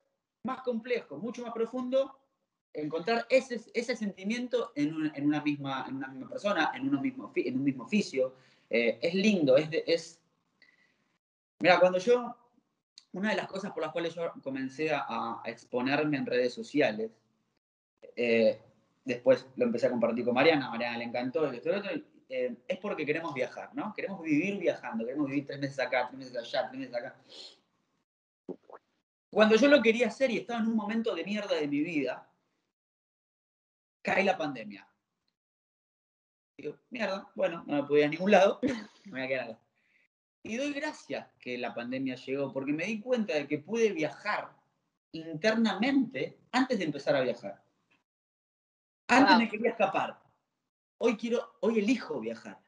[0.44, 2.18] más complejo, mucho más profundo
[2.72, 7.00] encontrar ese, ese sentimiento en una, en una, misma, en una misma persona, en, uno
[7.00, 8.34] mismo, en un mismo oficio.
[8.68, 10.20] es lindo, es, es...
[11.60, 12.36] Mira, cuando yo...
[13.10, 17.10] Una de las cosas por las cuales yo comencé a, a exponerme en redes sociales
[18.20, 18.58] eh,
[19.08, 23.74] después lo empecé a compartir con Mariana, Mariana le encantó, eh, es porque queremos viajar,
[23.74, 23.94] ¿no?
[23.94, 27.16] Queremos vivir viajando, queremos vivir tres meses acá, tres meses allá, tres meses acá.
[29.30, 32.30] Cuando yo lo quería hacer y estaba en un momento de mierda de mi vida,
[34.02, 34.86] cae la pandemia.
[36.58, 38.60] Digo, mierda, bueno, no me podía a ningún lado,
[39.04, 39.60] me voy a quedar acá.
[40.42, 44.54] Y doy gracias que la pandemia llegó, porque me di cuenta de que pude viajar
[45.12, 47.67] internamente antes de empezar a viajar.
[49.08, 50.18] Antes me quería escapar.
[50.98, 52.58] Hoy quiero, hoy elijo viajar.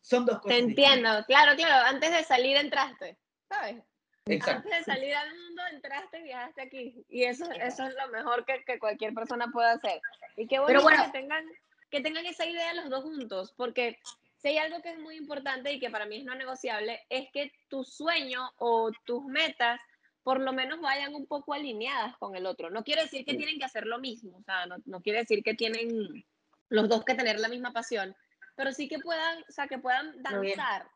[0.00, 0.58] Son dos cosas.
[0.58, 1.86] Te entiendo, claro, claro.
[1.86, 3.82] Antes de salir entraste, ¿sabes?
[4.26, 4.68] Exacto.
[4.68, 7.06] Antes de salir al mundo entraste y viajaste aquí.
[7.08, 10.00] Y eso, eso es lo mejor que, que cualquier persona puede hacer.
[10.36, 11.44] Y qué bueno, que, tengan,
[11.90, 13.98] que tengan esa idea los dos juntos, porque
[14.36, 17.30] si hay algo que es muy importante y que para mí es no negociable, es
[17.32, 19.80] que tu sueño o tus metas
[20.22, 22.70] por lo menos vayan un poco alineadas con el otro.
[22.70, 25.54] No quiere decir que tienen que hacer lo mismo, o sea, no, quiere decir que
[25.54, 26.24] tienen
[26.68, 28.14] los dos que tener la misma pasión,
[28.54, 30.88] pero sí que puedan, o sea, que puedan danzar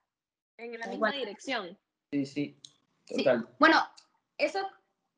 [0.59, 1.79] en la misma dirección.
[2.11, 2.61] Sí, sí,
[3.07, 3.49] total.
[3.59, 3.77] Bueno,
[4.39, 4.61] eso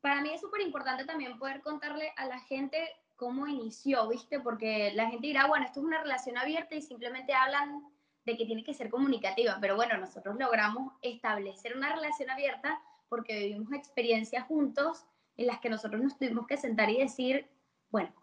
[0.01, 4.39] para mí es súper importante también poder contarle a la gente cómo inició, ¿viste?
[4.39, 7.83] Porque la gente dirá, bueno, esto es una relación abierta y simplemente hablan
[8.25, 13.37] de que tiene que ser comunicativa, pero bueno, nosotros logramos establecer una relación abierta porque
[13.37, 17.49] vivimos experiencias juntos en las que nosotros nos tuvimos que sentar y decir,
[17.89, 18.13] bueno,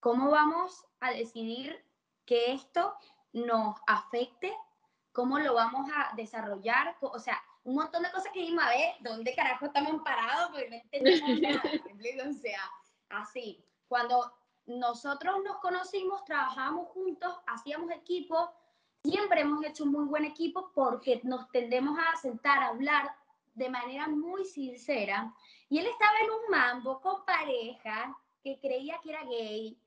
[0.00, 1.84] ¿cómo vamos a decidir
[2.26, 2.94] que esto
[3.32, 4.52] nos afecte?
[5.12, 6.96] ¿Cómo lo vamos a desarrollar?
[7.00, 10.50] O sea, un montón de cosas que dijimos, a ver, ¿dónde carajo estamos parados?
[10.50, 11.62] Porque no entendemos nada.
[12.30, 12.60] o sea,
[13.08, 13.64] así.
[13.88, 14.32] Cuando
[14.66, 18.50] nosotros nos conocimos, trabajábamos juntos, hacíamos equipo,
[19.02, 23.14] siempre hemos hecho un muy buen equipo porque nos tendemos a sentar a hablar
[23.54, 25.32] de manera muy sincera.
[25.68, 29.78] Y él estaba en un mambo con pareja que creía que era gay.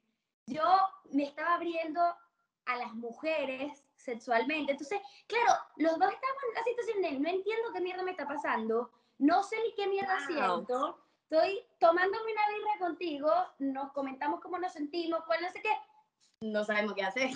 [0.48, 0.64] Yo
[1.12, 2.02] me estaba abriendo
[2.66, 4.74] a las mujeres sexualmente.
[4.74, 8.28] Entonces, claro, los dos estábamos en una situación de no entiendo qué mierda me está
[8.28, 14.58] pasando, no sé ni qué mierda siento, estoy tomándome una birra contigo, nos comentamos cómo
[14.60, 15.76] nos sentimos, cuál no sé qué,
[16.42, 17.32] no sabemos qué hacer.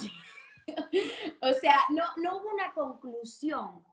[1.41, 3.83] o sea, no, no hubo una conclusión.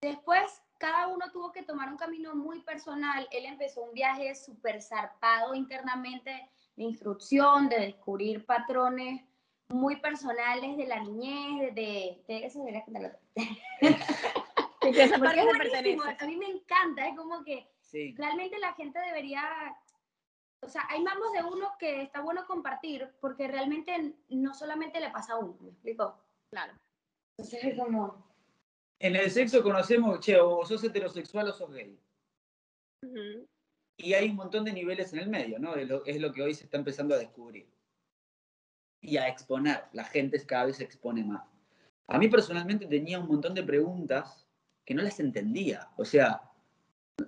[0.00, 3.26] Después, cada uno tuvo que tomar un camino muy personal.
[3.30, 9.22] Él empezó un viaje súper zarpado internamente de instrucción, de descubrir patrones
[9.68, 13.10] muy personales de la niñez, de, de eso debería contarlo.
[16.20, 17.68] a mí me encanta, es como que
[18.16, 19.42] realmente la gente debería,
[20.60, 25.10] o sea, hay mambos de uno que está bueno compartir, porque realmente no solamente le
[25.10, 26.16] pasa a uno, ¿me explico?
[26.50, 26.74] Claro.
[27.36, 28.35] Entonces es como...
[28.98, 31.98] En el sexo conocemos, che, o sos heterosexual o sos gay.
[33.98, 35.74] Y hay un montón de niveles en el medio, ¿no?
[35.74, 37.66] es lo que hoy se está empezando a descubrir
[39.00, 39.84] y a exponer.
[39.92, 41.44] La gente cada vez se expone más.
[42.08, 44.46] A mí personalmente tenía un montón de preguntas
[44.84, 45.88] que no las entendía.
[45.96, 46.42] O sea,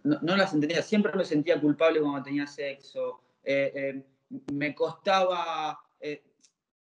[0.04, 0.82] no, las entendía.
[0.82, 3.20] Siempre me sentía culpable cuando tenía sexo.
[3.42, 4.04] Eh, eh,
[4.52, 6.22] me costaba eh,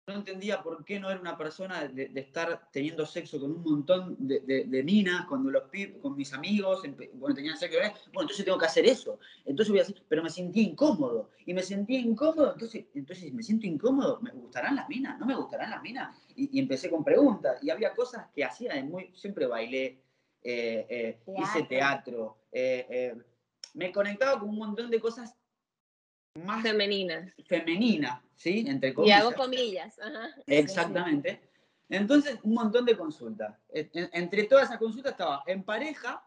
[0.10, 4.16] no entendía por qué no era una persona de, estar teniendo sexo con un montón
[4.20, 5.64] de, de, minas, cuando los
[6.02, 6.82] con mis amigos,
[7.20, 9.20] cuando tenían sexo, bueno, entonces tengo que hacer eso.
[9.46, 11.30] Entonces voy a hacer, pero me sentí incómodo.
[11.46, 14.20] Y me sentí incómodo, entonces, entonces me siento incómodo.
[14.22, 15.20] ¿Me gustarán las minas?
[15.20, 16.16] ¿No me gustarán las minas?
[16.36, 17.64] Y, empecé con preguntas.
[17.64, 20.02] Y había cosas que hacía, muy, siempre bailé,
[20.42, 23.16] eh, eh, hice teatro, eh,
[23.74, 25.36] me conectaba con un montón de cosas
[26.36, 27.34] más femeninas.
[27.48, 28.66] Femenina, ¿sí?
[28.68, 29.18] Entre comillas.
[29.18, 30.00] Y hago comillas.
[30.46, 31.42] Exactamente.
[31.90, 33.58] Entonces, un montón de consultas.
[33.70, 36.24] Entre todas esas consultas estaba en pareja,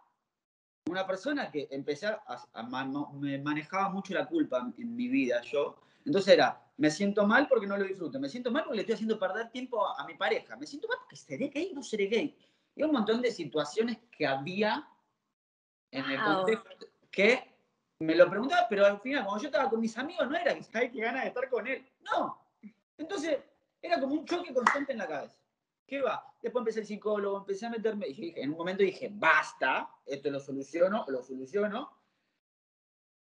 [0.91, 5.81] una persona que empecé a, me manejaba mucho la culpa en, mi vida, yo.
[6.05, 8.95] Entonces era, me siento mal porque no lo disfruto, me siento mal porque le estoy
[8.95, 12.37] haciendo perder tiempo a, mi pareja, me siento mal porque seré gay no seré gay.
[12.75, 14.89] Y un montón de situaciones que había
[15.93, 17.52] en el contexto que
[18.03, 20.91] me lo preguntaba, pero al final, cuando yo estaba con mis amigos, no era que
[20.91, 21.87] que ganas de estar con él.
[22.01, 22.39] No.
[22.99, 23.39] Entonces,
[23.81, 25.39] era como un choque constante en la cabeza.
[25.87, 26.25] ¿Qué va?
[26.41, 28.09] Después empecé el psicólogo, empecé a meterme.
[28.09, 31.91] Y dije, en un momento dije, basta, esto lo soluciono, lo soluciono.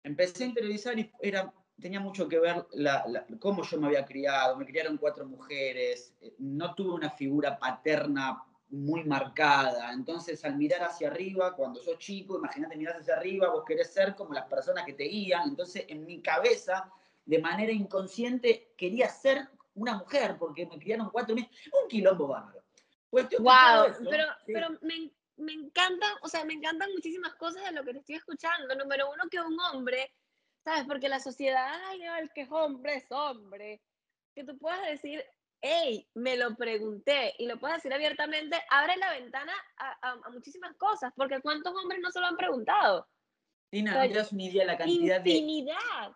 [0.02, 4.56] Empecé a interiorizar y era, tenía mucho que ver la, cómo yo me había criado.
[4.56, 9.92] Me criaron cuatro mujeres, eh, no tuve una figura paterna muy marcada.
[9.92, 14.14] Entonces, al mirar hacia arriba, cuando sos chico, imagínate mirar hacia arriba, vos querés ser
[14.16, 15.50] como las personas que te guían.
[15.50, 16.90] Entonces, en mi cabeza,
[17.26, 21.50] de manera inconsciente, quería ser una mujer, porque me criaron cuatro meses.
[21.66, 22.62] Un quilombo bárbaro.
[23.11, 27.92] wow, pero, pero me, me encantan, o sea, me encantan muchísimas cosas de lo que
[27.92, 28.74] te estoy escuchando.
[28.74, 30.11] Número uno, que un hombre,
[30.64, 30.85] ¿sabes?
[30.87, 33.82] Porque la sociedad, ay, el que es hombre es hombre.
[34.35, 35.22] Que tú puedas decir,
[35.62, 41.12] hey, me lo pregunté y lo puedes decir abiertamente, abre la ventana a, muchísimas cosas,
[41.16, 43.09] porque ¿cuántos hombres no se lo han preguntado?
[43.70, 46.09] Tina, no te das una idea la cantidad infinidad.
[46.09, 46.14] de...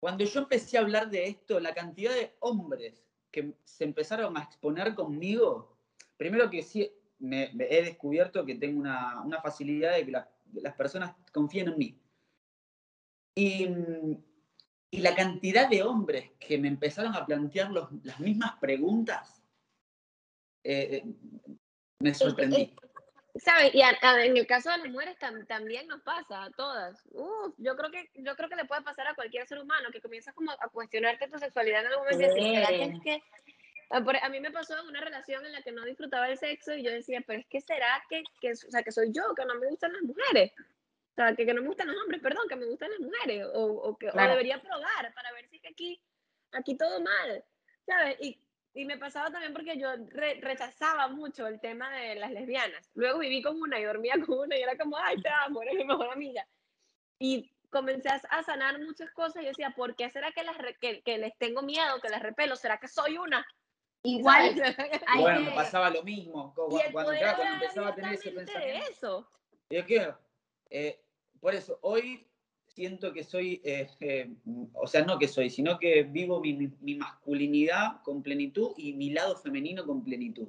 [0.00, 4.42] Cuando yo empecé a hablar de esto, la cantidad de hombres que se empezaron a
[4.42, 5.76] exponer conmigo,
[6.16, 10.12] primero que sí, me, he descubierto que tengo una, facilidad de que
[10.62, 12.00] las personas confíen en mí.
[13.34, 13.68] Y
[14.90, 19.42] y la cantidad de hombres que me empezaron a plantear las mismas preguntas,
[20.64, 21.04] eh, eh,
[22.00, 22.74] me sorprendí.
[23.36, 23.72] ¿Sabes?
[23.74, 27.00] Y en el caso de las mujeres también nos pasa a todas.
[27.58, 30.34] yo creo que yo creo que le puede pasar a cualquier ser humano que comienzas
[30.34, 33.22] como a cuestionarte tu sexualidad en algún momento y decir, que
[33.90, 36.82] a mí me pasó en una relación en la que no disfrutaba el sexo y
[36.82, 39.54] yo decía, pero es que será que, que, o sea, que soy yo, que no
[39.54, 40.52] me gustan las mujeres
[41.36, 43.98] que, que, no me gustan los hombres, perdón, que me gustan las mujeres, o, o
[43.98, 46.02] que debería probar para ver si es que aquí,
[46.52, 47.44] aquí todo mal,
[47.86, 48.16] ¿sabes?
[48.20, 48.40] Y,
[48.72, 49.88] y me pasaba también porque yo
[50.40, 52.88] rechazaba mucho el tema de las lesbianas.
[52.94, 55.74] Luego viví con una y dormía con una y era como, ay, te amo, eres
[55.74, 56.46] mi mejor amiga.
[57.18, 61.18] Y comencé a sanar muchas cosas y decía, ¿por qué será que, las que, que,
[61.18, 62.54] les tengo miedo, que las repelo?
[62.54, 63.44] ¿Será que soy una?
[64.04, 64.54] Igual.
[65.18, 66.54] bueno, me pasaba lo mismo.
[66.54, 68.88] Cuando, cuando, empezaba a tener ese pensamiento.
[68.88, 69.30] Eso.
[69.68, 70.18] Yo quiero,
[70.70, 71.00] eh,
[71.40, 72.26] por eso, hoy
[72.66, 74.30] siento que soy, eh, eh,
[74.74, 79.36] o sea, no que soy, sino que vivo mi, masculinidad con plenitud y mi lado
[79.36, 80.48] femenino con plenitud.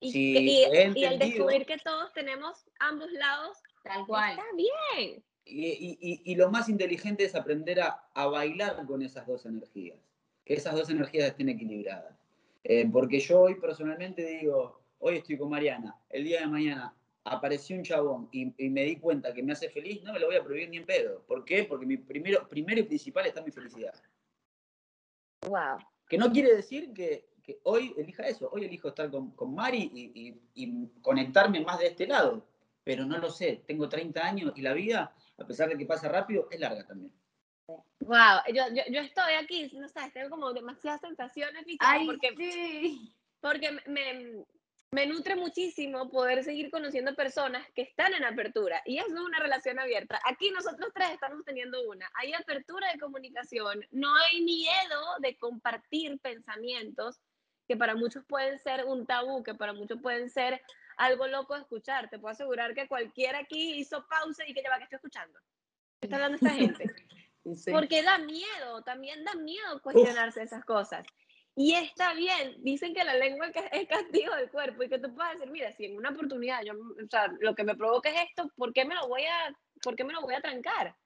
[0.00, 4.32] Y, y, al descubrir que todos tenemos ambos lados, tal cual.
[4.32, 5.22] Está bien.
[5.44, 9.98] Y, lo más inteligente es aprender a, bailar con esas dos energías,
[10.44, 12.16] que esas dos energías estén equilibradas.
[12.64, 17.76] Eh, porque yo hoy personalmente digo, hoy estoy con Mariana, el día de mañana apareció
[17.76, 20.44] un chabón y, me di cuenta que me hace feliz, no me lo voy a
[20.44, 21.22] prohibir ni en pedo.
[21.26, 21.64] ¿Por qué?
[21.64, 23.94] Porque mi primero, primero y principal está mi felicidad.
[25.46, 25.78] Wow.
[26.08, 27.30] Que no quiere decir que,
[27.64, 29.90] hoy elija eso, hoy elijo estar con, Mari
[30.54, 32.46] y, conectarme más de este lado,
[32.84, 36.08] pero no lo sé, tengo 30 años y la vida, a pesar de que pasa
[36.08, 37.12] rápido, es larga también.
[38.00, 43.14] Wow, yo, yo, estoy aquí, no sé, tengo como demasiadas sensaciones Ay, porque, sí.
[43.40, 44.44] porque me,
[44.92, 49.38] me nutre muchísimo poder seguir conociendo personas que están en apertura y eso es una
[49.38, 50.20] relación abierta.
[50.26, 52.10] Aquí nosotros tres estamos teniendo una.
[52.14, 57.20] Hay apertura de comunicación, no hay miedo de compartir pensamientos
[57.66, 60.60] que para muchos pueden ser un tabú, que para muchos pueden ser
[60.98, 62.10] algo loco de escuchar.
[62.10, 65.38] Te puedo asegurar que cualquiera aquí hizo pausa y que lleva que estoy escuchando.
[66.00, 66.94] ¿Qué está hablando esta gente?
[67.70, 71.06] Porque da miedo, también da miedo cuestionarse esas cosas.
[71.54, 75.34] Y está bien, dicen que la lengua es castigo del cuerpo y que tú puedes
[75.34, 78.50] decir, mira, si en una oportunidad yo, o sea, lo que me provoca es esto,
[78.56, 80.96] ¿por qué me lo voy a, por qué me lo voy a trancar?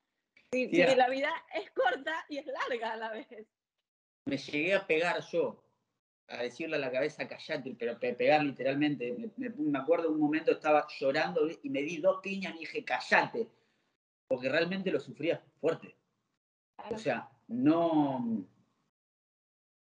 [0.52, 3.26] Si, la vida es corta y es larga a la vez.
[4.26, 5.64] Me llegué a pegar yo,
[6.28, 9.16] a decirle a la cabeza, callate, pero pegar literalmente.
[9.36, 13.48] Me, me, acuerdo un momento estaba llorando y me di dos piñas y dije, callate,
[14.28, 15.96] porque realmente lo sufría fuerte.
[16.90, 18.46] O sea, no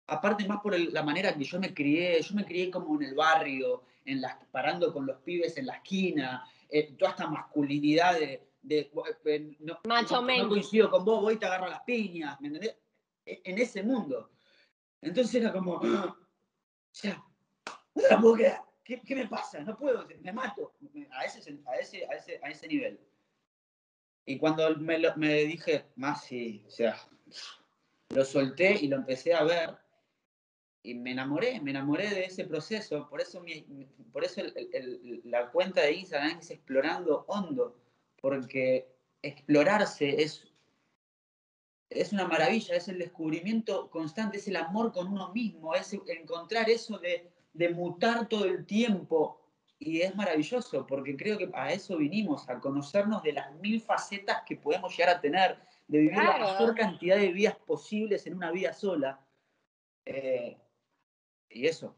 [0.07, 3.15] aparte más por la manera que yo me crié, yo me crié como en el
[3.15, 8.47] barrio, en las, parando con los pibes en la esquina, eh, toda esta masculinidad de,
[8.69, 12.77] eh, no, Macho no, coincido con vos, voy y te agarro las piñas, ¿me entendés?
[13.25, 14.31] E, en ese mundo.
[15.01, 16.17] Entonces era como, ¡ah!
[16.95, 17.23] ya,
[18.11, 18.37] no puedo
[18.85, 19.61] ¿Qué, ¿Qué, me pasa?
[19.61, 20.73] No puedo, me mato
[21.11, 23.01] a ese, a ese, a ese, a ese nivel.
[24.25, 26.97] Y cuando me, me dije, más sí, o sea,
[28.11, 29.77] lo solté y lo empecé a ver,
[30.87, 33.09] y me enamoré, me enamoré de ese proceso.
[33.09, 33.45] Por eso,
[34.13, 34.41] por eso
[35.25, 37.77] la cuenta de Instagram es explorando hondo,
[38.21, 38.89] porque
[39.21, 40.47] explorarse es,
[41.91, 46.71] es una maravilla, es el descubrimiento constante, es el amor con uno mismo, es encontrar
[46.71, 49.43] eso de, de mutar todo el tiempo.
[49.79, 54.43] Y es maravilloso, porque creo que a eso vinimos, a conocernos de las mil facetas
[54.47, 58.51] que podemos llegar a tener, de vivir la mayor cantidad de vidas posibles en una
[58.53, 59.21] vida sola.
[60.07, 60.57] Eh,
[61.49, 61.97] y eso.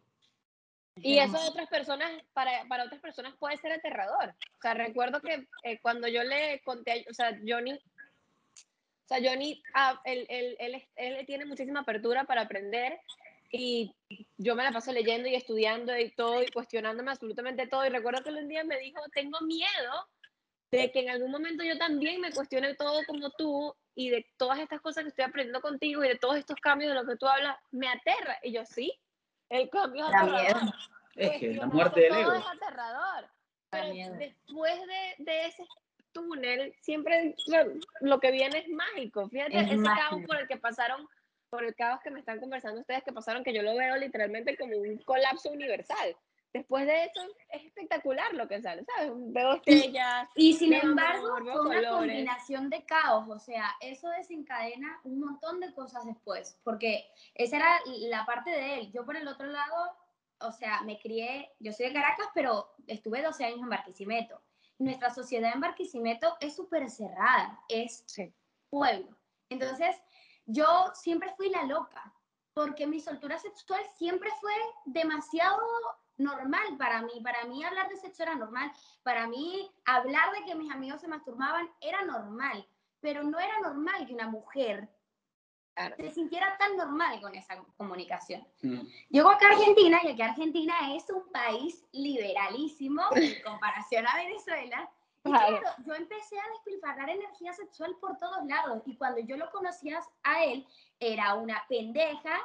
[1.02, 4.30] Y eso a otras personas, para, para otras personas puede ser aterrador.
[4.30, 9.62] O sea, recuerdo que eh, cuando yo le conté, o sea, Johnny, o sea, Johnny,
[9.74, 13.00] ah, él, él, él, él, tiene muchísima apertura para aprender
[13.50, 13.94] y
[14.36, 17.86] yo me la paso leyendo y estudiando y todo y cuestionándome absolutamente todo.
[17.86, 20.08] Y recuerdo que un día me dijo, tengo miedo
[20.70, 24.58] de que en algún momento yo también me cuestione todo como tú y de todas
[24.58, 27.26] estas cosas que estoy aprendiendo contigo y de todos estos cambios de los que tú
[27.26, 28.38] hablas, me aterra.
[28.42, 28.92] Y yo sí,
[29.50, 30.74] el cambio es aterrador.
[31.14, 32.32] Es que la muerte del ego.
[32.32, 33.28] es aterrador.
[33.70, 35.64] Pero después de, de, ese
[36.12, 37.34] túnel, siempre
[38.00, 39.28] lo, que viene es mágico.
[39.28, 41.06] Fíjate, ese caos por el que pasaron,
[41.50, 44.56] por el caos que me están conversando ustedes que pasaron, que yo lo veo literalmente
[44.56, 46.16] como un colapso universal.
[46.52, 49.12] Después de eso es espectacular lo que sale, ¿sabes?
[49.14, 50.28] Veo estrellas.
[50.34, 55.74] Y, sin embargo, fue una combinación de caos, o sea, eso desencadena un montón de
[55.74, 58.92] cosas después, porque esa era la parte de él.
[58.92, 59.92] Yo por el otro lado,
[60.40, 64.40] o sea, me crié, yo soy de Caracas, pero estuve 12 años en Barquisimeto.
[64.78, 68.06] Nuestra sociedad en Barquisimeto es súper cerrada, es
[68.70, 69.16] pueblo.
[69.50, 69.96] Entonces,
[70.46, 72.14] yo siempre fui la loca,
[72.54, 74.52] porque mi soltura sexual siempre fue
[74.86, 75.60] demasiado
[76.18, 77.20] normal para mí.
[77.22, 78.70] Para mí hablar de sexo era normal.
[79.02, 82.66] Para mí hablar de que mis amigos se masturbaban era normal.
[83.00, 84.88] Pero no era normal que una mujer
[85.96, 88.44] se sintiera tan normal con esa comunicación.
[88.62, 88.80] Mm.
[89.10, 94.90] Llego acá a Argentina y aquí Argentina es un país liberalísimo en comparación a Venezuela.
[95.24, 98.82] Y claro, yo empecé a despilfarrar energía sexual por todos lados.
[98.86, 100.66] Y cuando yo lo conocía a él,
[100.98, 102.40] era una pendeja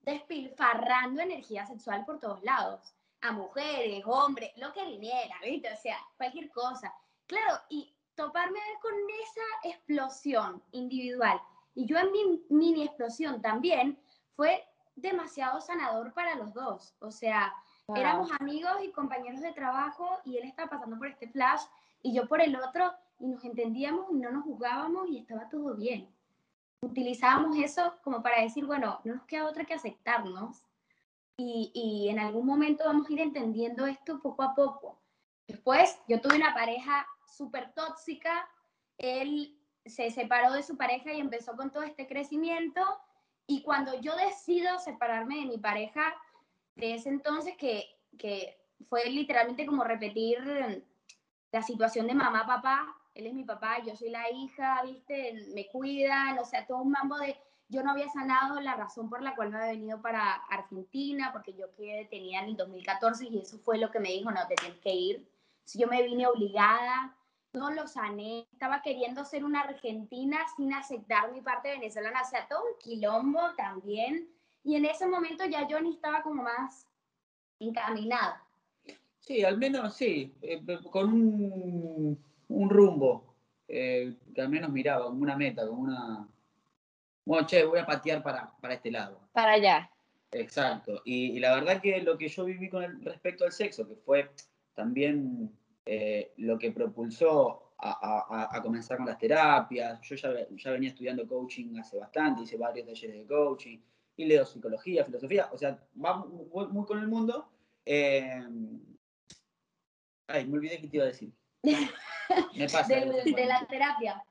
[0.00, 5.72] despilfarrando energía sexual por todos lados a mujeres, hombres, lo que viniera, ¿viste?
[5.72, 6.92] O sea, cualquier cosa.
[7.26, 8.92] Claro, y toparme con
[9.22, 11.40] esa explosión individual
[11.74, 13.98] y yo en mi mini explosión también
[14.36, 14.64] fue
[14.96, 16.94] demasiado sanador para los dos.
[17.00, 17.52] O sea,
[17.94, 21.62] éramos amigos y compañeros de trabajo y él estaba pasando por este flash
[22.02, 25.74] y yo por el otro y nos entendíamos y no nos juzgábamos y estaba todo
[25.74, 26.08] bien.
[26.82, 30.62] Utilizábamos eso como para decir, bueno, no nos queda otra que aceptarnos
[31.36, 35.00] y, en algún momento vamos a ir entendiendo esto poco a poco.
[35.46, 38.48] Después, yo tuve una pareja súper tóxica,
[38.98, 42.80] él se separó de su pareja y empezó con todo este crecimiento.
[43.46, 46.14] Y cuando yo decido separarme de mi pareja,
[46.76, 47.84] de ese entonces que,
[48.18, 48.56] que
[48.88, 50.84] fue literalmente como repetir
[51.50, 55.66] la situación de mamá, papá, él es mi papá, yo soy la hija, viste, me
[55.68, 57.36] cuidan, o sea, todo un mambo de,
[57.72, 61.54] yo no había sanado la razón por la cual me había venido para Argentina, porque
[61.54, 64.56] yo quedé detenida en el 2014 y eso fue lo que me dijo, no, te
[64.56, 65.28] tienes que ir.
[65.64, 67.16] Si yo me vine obligada,
[67.54, 72.46] no lo sané, estaba queriendo ser una argentina sin aceptar mi parte venezolana, o sea,
[72.46, 74.28] todo un quilombo también.
[74.64, 76.86] Y en ese momento ya yo ni estaba como más
[77.58, 78.44] encaminada.
[79.20, 83.32] Sí, al menos sí, eh, con un, un rumbo
[83.74, 86.28] eh, que al menos miraba, como una meta, como una...
[87.24, 89.20] Bueno, che, voy a patear para, para este lado.
[89.32, 89.90] Para allá.
[90.32, 91.02] Exacto.
[91.04, 94.30] Y, la verdad que lo que yo viví con el, respecto al sexo, que fue
[94.74, 95.50] también
[95.84, 100.00] eh, lo que propulsó a, a, comenzar con las terapias.
[100.02, 103.78] Yo ya, ya, venía estudiando coaching hace bastante, hice varios talleres de coaching
[104.16, 107.48] y leo psicología, filosofía, o sea, va muy, con el mundo.
[107.84, 108.46] Eh,
[110.28, 111.32] ay, me olvidé qué te iba a decir.
[112.56, 112.94] Me pasa.
[112.94, 114.24] de, la terapia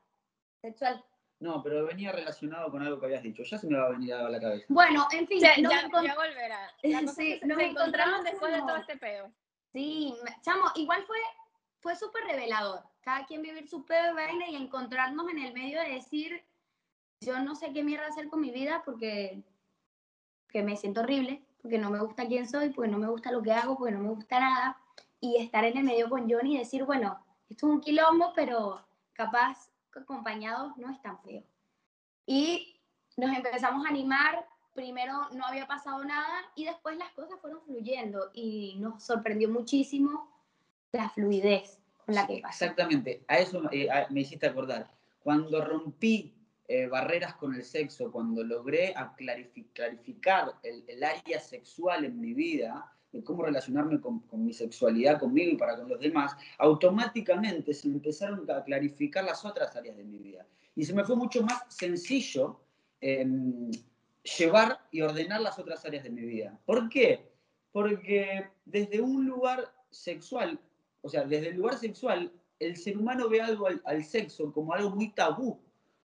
[0.62, 1.04] sexual.
[1.42, 3.42] No, pero venía relacionado con algo que habías dicho.
[3.42, 4.64] Ya se me va a venir a la cabeza.
[4.70, 5.40] Bueno, en fin.
[5.40, 6.72] Ya, ya, volverá.
[7.16, 9.32] sí, nos encontramos después de todo este peo.
[9.74, 10.14] Sí,
[10.44, 11.18] chamo, igual fue,
[11.80, 12.84] fue súper revelador.
[13.02, 16.44] Cada quien vivir su peo de baile y encontrarnos en el medio de decir,
[17.22, 19.42] yo no sé qué mierda hacer con mi vida porque
[20.50, 23.42] que me siento horrible, porque no me gusta quién soy, porque no me gusta lo
[23.42, 24.78] que hago, porque no me gusta nada.
[25.20, 27.18] Y estar en el medio con Johnny y decir, bueno,
[27.50, 31.44] esto es un quilombo, pero capaz acompañados no es tan feo.
[32.26, 32.80] Y
[33.18, 38.32] nos empezamos a animar, primero no había pasado nada y después las cosas fueron fluyendo
[38.34, 40.32] y nos sorprendió muchísimo
[40.92, 42.66] la fluidez con la que pasó.
[42.66, 44.90] Exactamente, a eso eh, me hiciste acordar.
[45.24, 46.34] Cuando rompí
[46.68, 52.92] eh, barreras con el sexo, cuando logré clarificar el, el, área sexual en mi vida,
[53.12, 58.50] de cómo relacionarme con, mi sexualidad conmigo y para con los demás, automáticamente se empezaron
[58.50, 60.46] a clarificar las otras áreas de mi vida.
[60.76, 62.62] Y se me fue mucho más sencillo
[63.02, 63.70] em,
[64.38, 66.58] llevar y ordenar las otras áreas de mi vida.
[66.66, 67.32] ¿Por qué?
[67.72, 70.60] Porque desde un lugar sexual,
[71.02, 74.74] o sea, desde el lugar sexual, el ser humano ve algo al, al sexo como
[74.74, 75.60] algo muy tabú,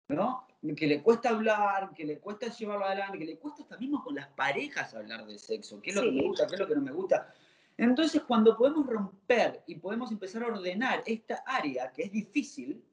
[0.09, 0.45] ¿no?
[0.75, 4.15] Que le cuesta hablar, que le cuesta llevarlo adelante, que le cuesta hasta mismo con
[4.15, 6.75] las parejas hablar de sexo, qué es lo que me gusta, qué es lo que
[6.75, 7.33] no me gusta.
[7.77, 12.83] Entonces, cuando podemos romper y podemos empezar a ordenar esta área que es difícil,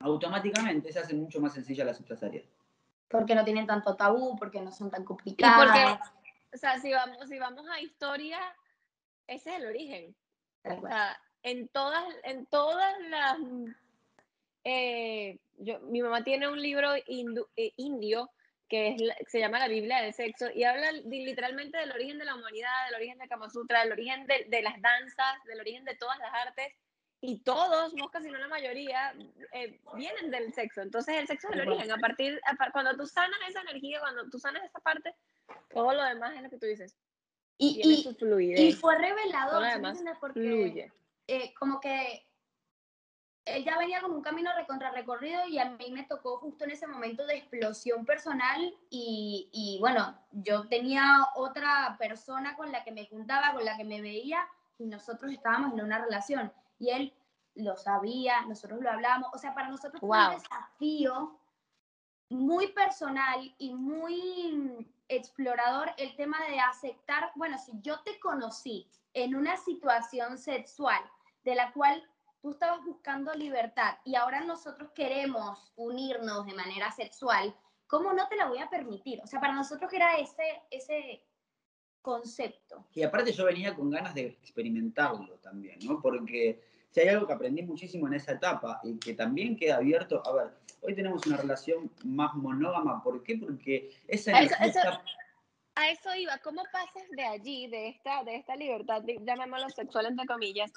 [0.00, 2.44] automáticamente se hacen mucho más sencillas las otras áreas.
[3.08, 5.64] Porque no tienen tanto tabú, porque no son tan complicadas.
[5.64, 8.40] Y porque, o sea, si vamos, si vamos a historia,
[9.28, 10.16] ese es el origen.
[10.64, 13.38] O sea, en todas, en todas las
[14.68, 17.04] eh, yo, mi mamá tiene un libro eh,
[17.76, 18.28] indio
[18.68, 22.34] que es, se llama la Biblia del sexo y habla literalmente del origen de la
[22.34, 25.94] humanidad, del origen de Kama Sutra, del origen de, de, las danzas, del origen de
[25.94, 26.74] todas las artes
[27.20, 29.14] y todos, no casi no la mayoría,
[29.52, 30.82] eh, vienen del sexo.
[30.82, 31.92] Entonces el sexo es el origen.
[31.92, 32.40] A partir,
[32.72, 35.14] cuando tú sanas esa energía, cuando tú sanas esa parte,
[35.72, 36.96] todo lo demás es lo que tú dices.
[37.56, 39.62] Y, y, y fue revelador,
[40.18, 40.92] porque fluye.
[41.56, 42.25] como que
[43.46, 46.72] él ya venía con un camino recontra recorrido y a mí me tocó justo en
[46.72, 52.90] ese momento de explosión personal y, y, bueno, yo tenía otra persona con la que
[52.90, 54.46] me juntaba, con la que me veía
[54.78, 57.14] y nosotros estábamos en una relación y él
[57.54, 61.38] lo sabía, nosotros lo hablábamos, o sea, para nosotros fue un desafío
[62.28, 69.36] muy personal y muy explorador el tema de aceptar, bueno, si yo te conocí en
[69.36, 71.00] una situación sexual
[71.44, 72.06] de la cual
[72.46, 77.52] tú estabas buscando libertad y ahora nosotros queremos unirnos de manera sexual,
[77.88, 79.20] ¿cómo no te la voy a permitir?
[79.20, 81.24] O sea, para nosotros era ese, ese
[82.00, 82.86] concepto.
[82.94, 86.00] Y aparte yo venía con ganas de experimentarlo también, ¿no?
[86.00, 90.22] Porque si hay algo que aprendí muchísimo en esa etapa y que también queda abierto,
[90.24, 93.38] a ver, hoy tenemos una relación más monógama, ¿por qué?
[93.38, 95.02] Porque esa energía
[95.74, 100.26] A eso iba, ¿cómo pasas de allí, de esta, de esta libertad, llamémoslo sexual entre
[100.26, 100.72] comillas,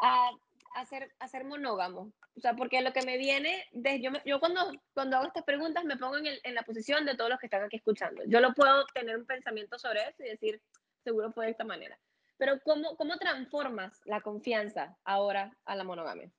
[0.00, 0.30] a
[0.74, 2.12] a ser monógamo?
[2.36, 4.60] O sea, porque lo que me viene, de, yo, yo cuando,
[4.94, 7.46] cuando hago estas preguntas me pongo en, el, en, la posición de todos los que
[7.46, 8.22] están aquí escuchando.
[8.26, 10.62] Yo lo puedo tener un pensamiento sobre eso y decir,
[11.02, 11.98] seguro fue de esta manera.
[12.36, 16.30] Pero ¿cómo, cómo transformas la confianza ahora a la monogamia?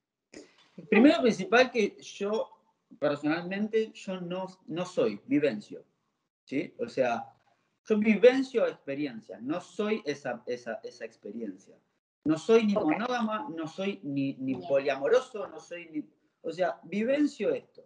[0.90, 2.50] Primero principal que yo,
[2.98, 5.84] personalmente, yo no, no soy vivencio.
[6.46, 6.74] ¿sí?
[6.80, 7.26] O sea,
[7.86, 11.76] yo vivencio experiencia, no soy esa, esa, esa experiencia.
[12.26, 16.04] No soy ni monógama, no soy ni, ni poliamoroso, no soy ni...
[16.42, 17.86] O sea, vivencio esto.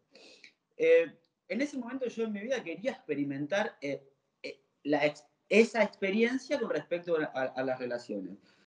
[0.78, 1.06] Eh,
[1.48, 4.10] en ese momento yo en mi vida quería experimentar eh,
[4.42, 4.64] eh,
[5.50, 8.38] esa experiencia con respecto a, las relaciones.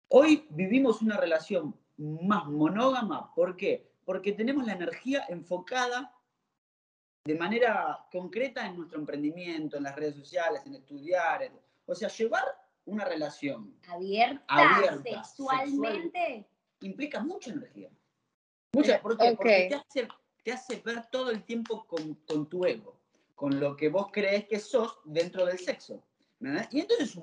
[0.09, 3.33] Hoy vivimos una relación más monógama.
[3.33, 3.91] ¿Por qué?
[4.03, 6.13] Porque tenemos la energía enfocada
[7.23, 11.51] de manera concreta en nuestro emprendimiento, en las redes sociales, en estudiar.
[11.85, 12.43] o sea, llevar
[12.85, 16.47] una relación abierta, sexualmente
[16.81, 17.89] implica mucha energía.
[18.73, 19.33] Mucha, ¿por qué?
[19.35, 20.07] Porque te hace,
[20.43, 22.99] te hace, ver todo el tiempo con, con, tu ego,
[23.33, 26.03] con lo que vos crees que sos dentro del sexo.
[26.71, 27.17] Y entonces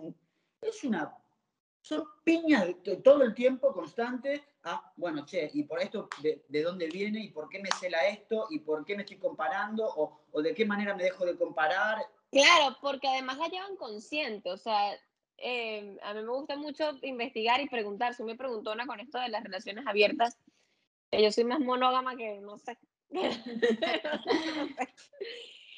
[0.63, 1.17] es una
[1.83, 6.63] son piñas de, todo el tiempo constante a, bueno, che, y por esto, de, de,
[6.63, 7.21] dónde viene?
[7.21, 8.47] ¿Y por qué me cela esto?
[8.51, 9.85] ¿Y por qué me estoy comparando?
[9.85, 11.99] ¿O, o de qué manera me dejo de comparar?
[12.31, 14.97] Claro, porque además la llevan consciente, o sea,
[15.43, 18.15] eh, a mí me gusta mucho investigar y preguntar.
[18.15, 20.39] Soy muy preguntona con esto de las relaciones abiertas.
[21.11, 22.79] Yo soy más monógama que no sé.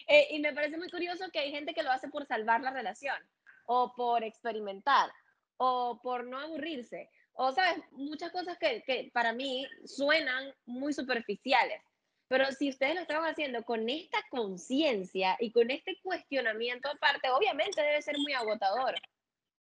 [0.07, 2.71] Eh, y me parece muy curioso que hay gente que lo hace por salvar la
[2.71, 3.17] relación
[3.65, 5.11] o por experimentar
[5.57, 7.09] o por no aburrirse.
[7.33, 7.83] O, ¿sabes?
[7.93, 11.81] Muchas cosas que, que para mí suenan muy superficiales.
[12.29, 17.81] Pero si ustedes lo estaban haciendo con esta conciencia y con este cuestionamiento aparte, obviamente
[17.81, 18.97] debe ser muy agotador.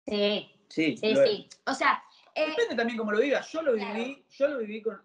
[0.09, 1.15] Sí, sí, sí.
[1.15, 1.49] sí.
[1.67, 2.03] O sea...
[2.35, 3.51] Eh, Depende también cómo lo vivas.
[3.51, 5.01] Yo lo viví, yo lo viví con...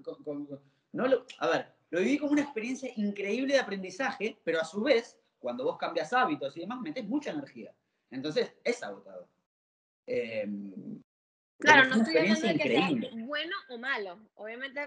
[0.91, 4.81] no lo, a ver, lo viví como una experiencia increíble de aprendizaje, pero a su
[4.81, 7.73] vez, cuando vos cambias hábitos y demás, metes mucha energía.
[8.11, 9.27] Entonces, es agotador.
[10.05, 10.47] Eh,
[11.59, 12.89] Claro, no estoy hablando de que sea
[13.25, 14.19] bueno o malo.
[14.35, 14.81] Obviamente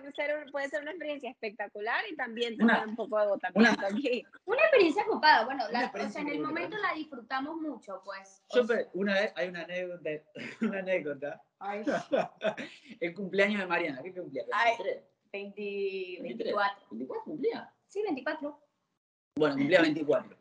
[0.52, 4.24] puede ser una experiencia espectacular y también tener un poco de agotamiento una, aquí.
[4.44, 8.42] Una experiencia ocupada, bueno, la, o sea, en el momento la disfrutamos mucho, pues.
[8.54, 8.62] Yo,
[8.94, 10.10] una vez, hay una anécdota,
[10.60, 11.42] una anécdota.
[11.58, 11.84] Ay.
[13.00, 14.44] el cumpleaños de Mariana, ¿qué cumplía?
[14.52, 15.04] 23.
[15.32, 16.88] 20, 24.
[16.90, 17.74] ¿24 cumplía?
[17.86, 18.60] Sí, 24.
[19.36, 20.36] Bueno, cumplía 24.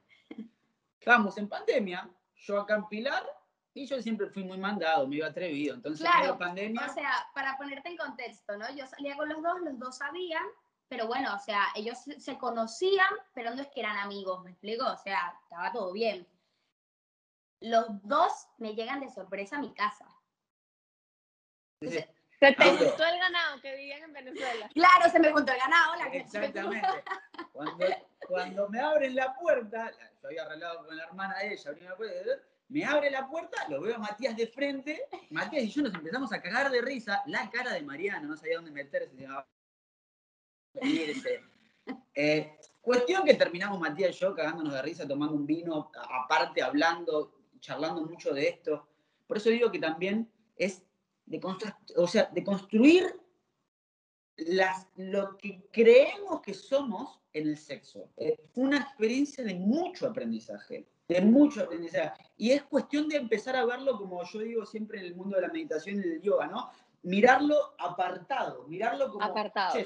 [0.99, 3.23] Estábamos en pandemia, yo acá en Pilar
[3.75, 5.75] y yo siempre fui muy mandado, me iba atrevido.
[5.75, 6.87] Entonces, claro, la pandemia.
[6.89, 8.65] O sea, para ponerte en contexto, ¿no?
[8.73, 10.45] Yo salía con los dos, los dos sabían,
[10.87, 14.85] pero bueno, o sea, ellos se conocían, pero no es que eran amigos, ¿me explico?
[14.85, 16.25] O sea, estaba todo bien.
[17.59, 20.07] Los dos me llegan de sorpresa a mi casa.
[21.81, 22.07] se
[22.39, 24.69] te gustó el ganado que vivían en Venezuela.
[24.73, 25.95] Claro, se me juntó el ganado.
[25.95, 27.03] La Exactamente.
[27.51, 27.85] cuando,
[28.25, 31.95] cuando me abren la puerta, yo había arreglado con la hermana de ella, abrí la
[31.97, 35.93] puerta, me abre la puerta, lo veo a Matías de frente, Matías y yo nos
[35.93, 39.15] empezamos a cagar de risa, la cara de Mariana, no sabía dónde meterse,
[42.15, 47.33] eh, cuestión que terminamos Matías y yo cagándonos de risa, tomando un vino, aparte hablando,
[47.59, 48.87] charlando mucho de esto.
[49.27, 50.83] Por eso digo que también es
[51.25, 51.39] de,
[51.95, 53.19] o sea, de construir
[54.37, 58.09] las, lo que creemos que somos en el sexo.
[58.17, 62.23] Es una experiencia de mucho aprendizaje de mucho aprendizaje.
[62.37, 65.43] Y es cuestión de empezar a verlo, como yo digo siempre en el mundo de
[65.43, 66.69] la meditación y del yoga, ¿no?
[67.03, 69.23] Mirarlo apartado, mirarlo como...
[69.23, 69.79] Apartado.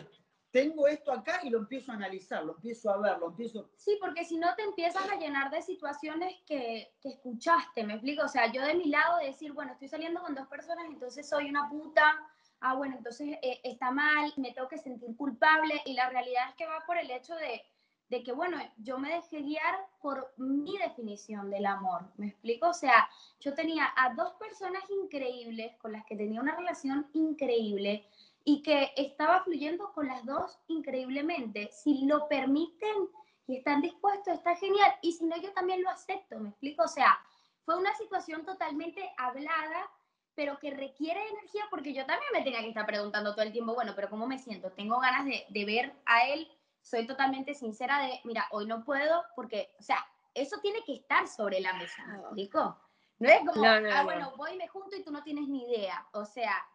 [0.52, 3.70] tengo esto acá y lo empiezo a analizar, lo empiezo a ver, lo empiezo...
[3.76, 8.24] Sí, porque si no te empiezas a llenar de situaciones que, que escuchaste, ¿me explico?
[8.24, 11.28] O sea, yo de mi lado de decir, bueno, estoy saliendo con dos personas, entonces
[11.28, 12.16] soy una puta,
[12.62, 16.56] ah, bueno, entonces eh, está mal, me tengo que sentir culpable, y la realidad es
[16.56, 17.62] que va por el hecho de
[18.10, 22.70] de que, bueno, yo me dejé guiar por mi definición del amor, ¿me explico?
[22.70, 23.08] O sea,
[23.40, 28.08] yo tenía a dos personas increíbles con las que tenía una relación increíble
[28.44, 31.70] y que estaba fluyendo con las dos increíblemente.
[31.72, 33.10] Si lo permiten
[33.46, 34.92] y están dispuestos, está genial.
[35.04, 36.84] Y si no, yo también lo acepto, ¿me explico?
[36.84, 37.20] O sea,
[37.64, 39.88] fue una situación totalmente hablada,
[40.34, 43.76] pero que requiere energía porque yo también me tenía que estar preguntando todo el tiempo,
[43.76, 44.72] bueno, pero ¿cómo me siento?
[44.72, 46.50] Tengo ganas de, de ver a él
[46.90, 51.28] soy totalmente sincera de, mira, hoy no puedo porque, o sea, eso tiene que estar
[51.28, 52.82] sobre la mesa, ¿me explico?
[53.20, 56.08] No es como, ah, bueno, voy y me junto y tú no tienes ni idea.
[56.14, 56.66] O sea,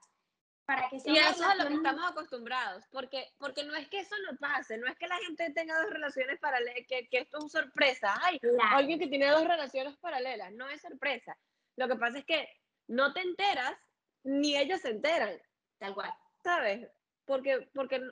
[0.66, 3.88] para que sea Y eso es a lo que estamos acostumbrados, porque, porque no es
[3.88, 7.18] que eso no pase, no es que la gente tenga dos relaciones paralelas, que, que
[7.18, 8.14] esto es sorpresa.
[8.22, 8.38] Ay,
[8.70, 11.36] alguien que tiene dos relaciones paralelas, no es sorpresa.
[11.76, 12.46] Lo que pasa es que
[12.88, 13.74] no te enteras,
[14.22, 15.40] ni ellos se enteran.
[15.78, 16.12] Tal cual.
[16.42, 16.88] ¿Sabes?
[17.24, 18.02] Porque, porque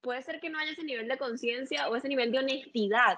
[0.00, 3.16] puede ser que no haya ese nivel de conciencia o ese nivel de honestidad.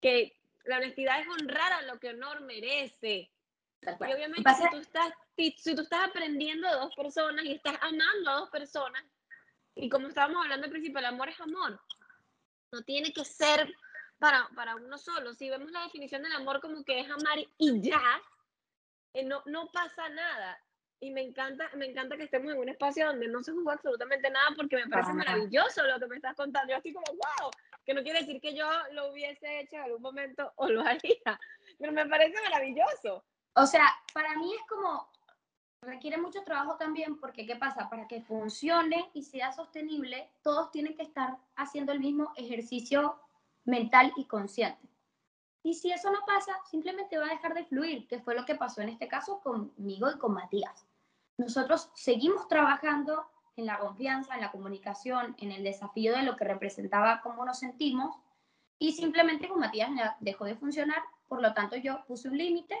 [0.00, 3.30] Que la honestidad es honrar a lo que honor merece.
[3.82, 8.30] Y obviamente si tú, estás, si, tú estás aprendiendo de dos personas y estás amando
[8.30, 9.04] a dos personas,
[9.74, 11.80] y como estábamos hablando al principio, el amor es amor.
[12.72, 13.72] No tiene que ser
[14.18, 15.32] para, para uno solo.
[15.34, 18.20] Si vemos la definición del amor como que es amar y ya,
[19.14, 20.60] eh, no, no pasa nada.
[21.00, 24.30] Y me encanta, me encanta que estemos en un espacio donde no se juzga absolutamente
[24.30, 26.72] nada porque me parece maravilloso lo que me estás contando.
[26.72, 27.50] Yo estoy como, wow,
[27.84, 31.40] que no quiere decir que yo lo hubiese hecho en algún momento o lo haría,
[31.78, 33.24] pero me parece maravilloso.
[33.54, 35.08] O sea, para mí es como,
[35.82, 37.88] requiere mucho trabajo también porque, ¿qué pasa?
[37.88, 43.20] Para que funcione y sea sostenible, todos tienen que estar haciendo el mismo ejercicio
[43.64, 44.88] mental y consciente.
[45.62, 48.54] Y si eso no pasa, simplemente va a dejar de fluir, que fue lo que
[48.54, 50.87] pasó en este caso conmigo y con Matías.
[51.38, 56.44] Nosotros seguimos trabajando en la confianza, en la comunicación, en el desafío de lo que
[56.44, 58.16] representaba cómo nos sentimos
[58.78, 62.76] y simplemente con Matías dejó de funcionar, por lo tanto yo puse un límite,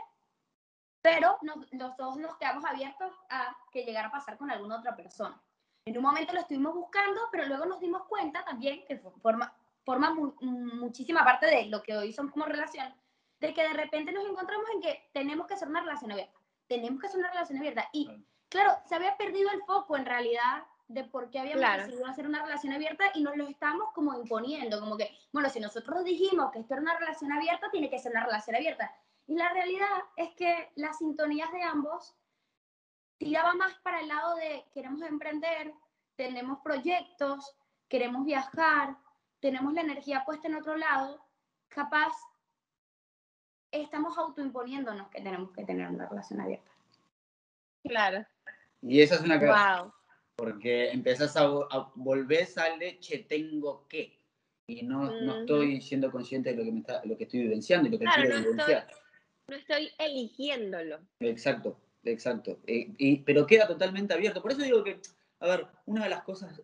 [1.00, 1.38] pero
[1.70, 5.40] los dos nos quedamos abiertos a que llegara a pasar con alguna otra persona.
[5.84, 9.52] En un momento lo estuvimos buscando, pero luego nos dimos cuenta también que forma,
[9.84, 12.92] forma muchísima parte de lo que hoy son como relación,
[13.40, 17.00] de que de repente nos encontramos en que tenemos que hacer una relación abierta, tenemos
[17.00, 17.88] que hacer una relación abierta.
[17.92, 18.10] Y
[18.48, 22.42] claro, se había perdido el foco en realidad de por qué habíamos decidido hacer una
[22.42, 26.60] relación abierta y nos lo estamos como imponiendo, como que, bueno, si nosotros dijimos que
[26.60, 28.90] esto era una relación abierta, tiene que ser una relación abierta.
[29.26, 32.14] Y la realidad es que las sintonías de ambos
[33.18, 35.74] tiraban más para el lado de queremos emprender,
[36.16, 37.54] tenemos proyectos,
[37.88, 38.96] queremos viajar,
[39.40, 41.22] tenemos la energía puesta en otro lado,
[41.68, 42.12] capaz
[43.70, 46.70] estamos autoimponiéndonos que tenemos que tener una relación abierta.
[47.84, 48.24] Claro.
[48.82, 49.82] Y esa es una cosa.
[49.82, 49.92] Wow.
[50.36, 51.46] Porque empezás a,
[51.96, 54.18] volver a leche, tengo que.
[54.68, 57.88] Y no, no estoy siendo consciente de lo que, me está, lo que estoy vivenciando
[57.88, 58.86] y lo que quiero no vivenciar.
[58.86, 58.98] Estoy,
[59.48, 61.00] no estoy eligiéndolo.
[61.20, 62.60] Exacto, exacto.
[62.66, 64.42] Y, pero queda totalmente abierto.
[64.42, 65.00] Por eso digo que,
[65.40, 66.62] a ver, una de las cosas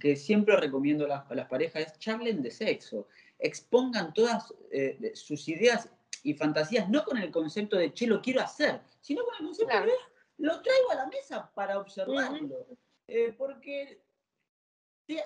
[0.00, 3.06] que siempre recomiendo a las, parejas es charlen de sexo,
[3.38, 5.88] expongan todas eh, sus ideas
[6.22, 9.80] y fantasías, no con el concepto de, che, lo quiero hacer, sino con el concepto
[9.80, 9.92] de,
[10.38, 12.66] lo traigo a la mesa para observarlo,
[13.06, 14.02] eh, porque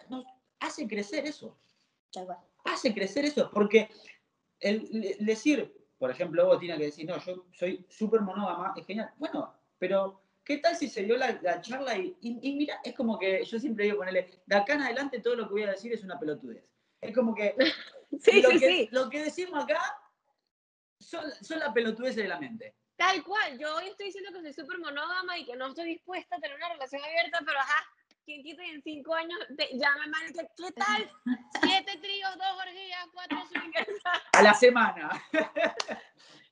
[0.09, 0.25] nos
[0.61, 1.57] hace crecer eso.
[2.65, 3.89] Hace crecer eso, porque
[4.61, 9.13] el, decir, por ejemplo, vos tienes que decir, no, yo soy súper monógama, es genial.
[9.19, 13.61] Bueno, pero ¿Qué tal si se dio la, charla y, mira, es como que yo
[13.61, 16.19] siempre digo ponerle, de acá en adelante todo lo que voy a decir es una
[16.19, 16.65] pelotudez.
[17.03, 17.55] Es como que,
[18.19, 18.89] sí, lo, sí, que sí.
[18.91, 19.79] lo que decimos acá
[20.99, 22.75] son, son las pelotudeces de la mente.
[22.99, 26.35] Tal cual, yo hoy estoy diciendo que soy súper monógama y que no estoy dispuesta
[26.35, 27.87] a tener una relación abierta, pero ajá,
[28.25, 29.39] quien quita en cinco años
[29.73, 31.11] llama mal, ¿qué tal?
[31.63, 34.01] Siete tríos, dos orgías, cuatro swingers.
[34.33, 35.11] A la semana.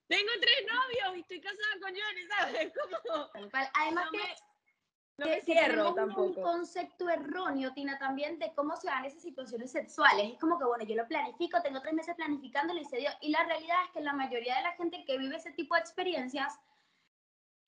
[0.08, 2.72] Tengo tres novios y estoy casada con Johnny, ¿sabes?
[3.34, 4.36] Como, Además que,
[5.18, 6.22] no me cierro tampoco.
[6.22, 10.32] un concepto erróneo, Tina, también de cómo se dan esas situaciones sexuales.
[10.32, 13.10] Es como que, bueno, yo lo planifico, tengo tres meses planificándolo y se dio.
[13.22, 15.80] Y la realidad es que la mayoría de la gente que vive ese tipo de
[15.80, 16.58] experiencias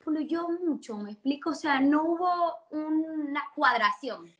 [0.00, 1.50] fluyó mucho, ¿me explico?
[1.50, 4.34] O sea, no hubo una cuadración.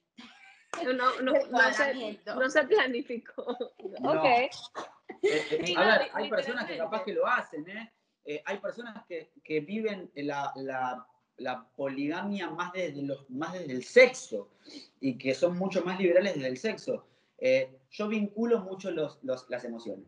[0.85, 3.43] No, no, no, no, se, no se planificó.
[3.43, 4.25] Ok.
[4.25, 4.51] Eh,
[5.23, 7.93] eh, a ver, hay personas que capaz que lo hacen, ¿eh?
[8.25, 11.07] eh hay personas que, que viven la, la,
[11.39, 14.51] la, poligamia más desde, los, más desde el sexo
[15.01, 17.07] y que son mucho más liberales desde el sexo.
[17.39, 20.07] Eh, yo vinculo mucho los, los, las emociones.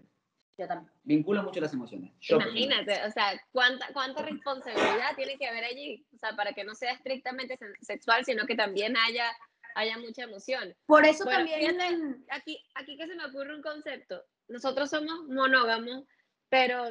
[0.59, 0.93] Yo también.
[1.05, 2.13] Vinculo mucho las emociones.
[2.29, 6.75] Imagínate, o sea, ¿cuánta, cuánta responsabilidad tiene que haber allí, o sea, para que no
[6.75, 9.31] sea estrictamente sexual, sino que también haya
[9.77, 10.75] haya mucha emoción.
[10.85, 12.25] Por eso también.
[12.31, 14.21] aquí, aquí que se me ocurre un concepto
[14.51, 16.05] nosotros somos monógamos,
[16.49, 16.91] pero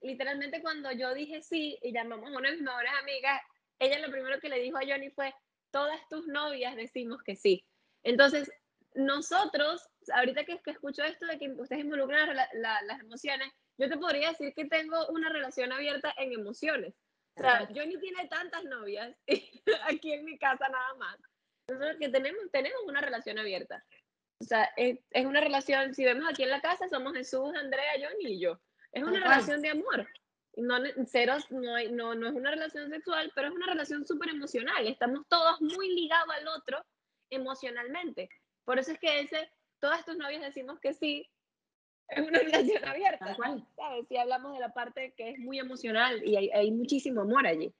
[0.00, 3.42] literalmente cuando yo dije sí y llamamos a una de mis mejores amigas,
[3.80, 5.34] ella lo primero que le dijo a Johnny fue,
[5.72, 7.64] todas tus novias decimos que sí.
[8.02, 8.50] Entonces,
[8.94, 14.30] nosotros, ahorita que, que escucho esto de que ustedes involucran las emociones, yo te podría
[14.30, 16.94] decir que tengo una relación abierta en emociones.
[17.36, 19.16] O sea, Johnny tiene tantas novias
[19.88, 21.18] aquí en mi casa nada más.
[21.68, 23.82] Nosotros que tenemos, tenemos una relación abierta.
[24.40, 27.92] O sea, es, es, una relación, si vemos aquí en la casa, somos Jesús, Andrea,
[27.94, 28.60] Johnny y yo.
[28.92, 30.08] Es una relación de amor.
[30.60, 34.86] No, cero, no, no, no es una relación sexual, pero es una relación súper emocional.
[34.86, 36.84] Estamos todos muy ligados al otro
[37.30, 38.28] emocionalmente.
[38.64, 41.28] Por eso es que ese, todas tus novias decimos que sí,
[42.08, 43.36] es una relación abierta.
[43.76, 44.06] ¿sabes?
[44.08, 47.72] Si hablamos de la parte que es muy emocional y hay, hay muchísimo amor allí.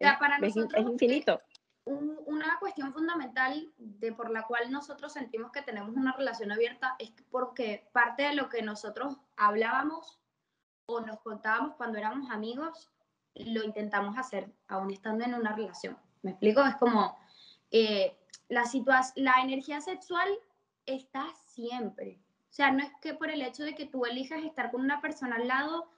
[0.00, 1.40] Ya, para es, es infinito
[1.88, 7.12] una cuestión fundamental de por la cual nosotros sentimos que tenemos una relación abierta es
[7.30, 10.20] porque parte de lo que nosotros hablábamos
[10.88, 12.88] o nos contábamos cuando éramos amigos,
[13.34, 15.98] lo intentamos hacer aún estando en una relación.
[16.22, 16.62] ¿Me explico?
[16.62, 17.16] Es como
[17.70, 18.16] eh,
[18.48, 18.64] la,
[19.16, 20.28] la energía sexual
[20.86, 22.18] está siempre.
[22.50, 25.02] O sea, no es que por el hecho de que tú elijas estar con una
[25.02, 25.90] persona al lado,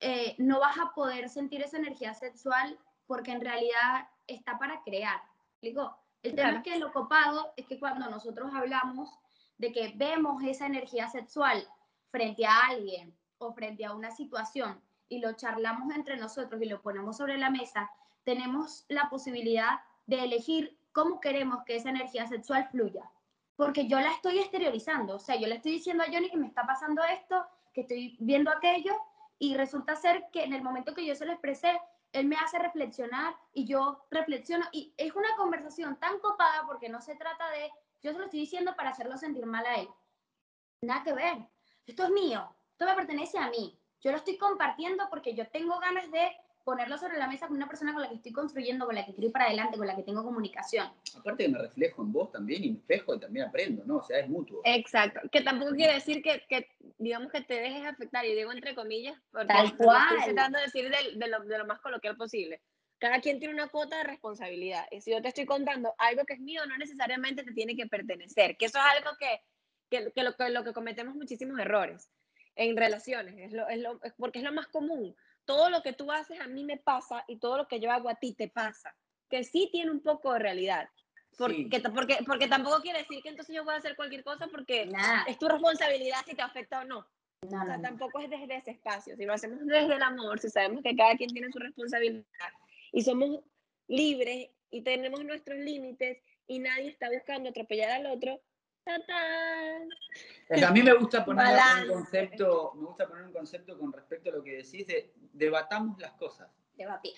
[0.00, 5.22] eh, no vas a poder sentir esa energía sexual porque en realidad está para crear.
[5.62, 9.08] Digo, el tema es que lo copado es que cuando nosotros hablamos
[9.56, 11.66] de que vemos esa energía sexual
[12.10, 13.16] frente a alguien
[13.46, 17.50] o frente a una situación y lo charlamos entre nosotros y lo ponemos sobre la
[17.50, 17.90] mesa,
[18.24, 23.10] tenemos la posibilidad de elegir cómo queremos que esa energía sexual fluya.
[23.56, 26.46] Porque yo la estoy exteriorizando, o sea, yo le estoy diciendo a Johnny que me
[26.46, 28.94] está pasando esto, que estoy viendo aquello,
[29.38, 31.80] y resulta ser que en el momento que yo se lo expresé,
[32.12, 37.00] él me hace reflexionar y yo reflexiono, y es una conversación tan copada porque no
[37.00, 37.70] se trata de,
[38.02, 39.88] yo se lo estoy diciendo para hacerlo sentir mal a él.
[40.80, 41.38] Nada que ver,
[41.86, 45.78] esto es mío, esto me pertenece a mí, yo lo estoy compartiendo porque yo tengo
[45.78, 46.28] ganas de
[46.64, 49.12] ponerlo sobre la mesa con una persona con la que estoy construyendo, con la que
[49.12, 50.88] quiero ir para adelante, con la que tengo comunicación.
[51.16, 53.98] Aparte que me reflejo en vos también y me espejo y también aprendo, ¿no?
[53.98, 54.60] O sea, es mutuo.
[54.64, 55.20] Exacto.
[55.30, 56.68] Que tampoco quiere decir que, que
[56.98, 60.16] digamos, que te dejes afectar, y digo entre comillas, porque Tal cual.
[60.18, 62.62] estoy tratando de decir de, de, lo, de lo más coloquial posible.
[62.98, 64.86] Cada quien tiene una cuota de responsabilidad.
[64.90, 67.86] Y si yo te estoy contando algo que es mío, no necesariamente te tiene que
[67.86, 68.56] pertenecer.
[68.56, 69.40] Que eso es algo que,
[69.90, 72.10] que, que lo, que, lo que cometemos muchísimos errores
[72.56, 73.34] en relaciones.
[73.38, 76.46] Es lo, es lo, porque es lo más común todo lo que tú haces a
[76.46, 78.94] mí me pasa y todo lo que yo hago a ti te pasa.
[79.28, 80.88] Que sí tiene un poco de realidad.
[81.36, 81.82] Porque, sí.
[81.92, 85.24] porque, porque tampoco quiere decir que entonces yo voy a hacer cualquier cosa porque Nada.
[85.26, 87.06] es tu responsabilidad si te afecta o no.
[87.40, 89.16] O sea, tampoco es desde ese espacio.
[89.16, 92.24] Si lo hacemos desde el amor, si sabemos que cada quien tiene su responsabilidad
[92.92, 93.40] y somos
[93.88, 98.40] libres y tenemos nuestros límites y nadie está buscando atropellar al otro.
[98.86, 104.34] A mí me gusta poner un concepto, me gusta poner un concepto con respecto a
[104.34, 106.48] lo que decís de debatamos las cosas.
[106.74, 107.14] Debatir.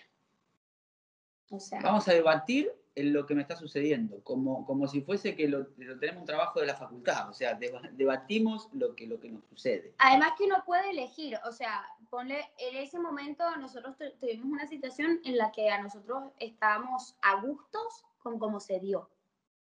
[1.51, 5.37] O sea, Vamos a debatir en lo que me está sucediendo, como, como si fuese
[5.37, 9.07] que lo, lo tenemos un trabajo de la facultad, o sea, deba, debatimos lo que,
[9.07, 9.95] lo que nos sucede.
[9.99, 14.67] además que uno puede elegir, o sea, ponle, en ese momento nosotros tu- tuvimos una
[14.67, 19.11] situación en la que a nosotros estábamos a gustos con cómo se dio.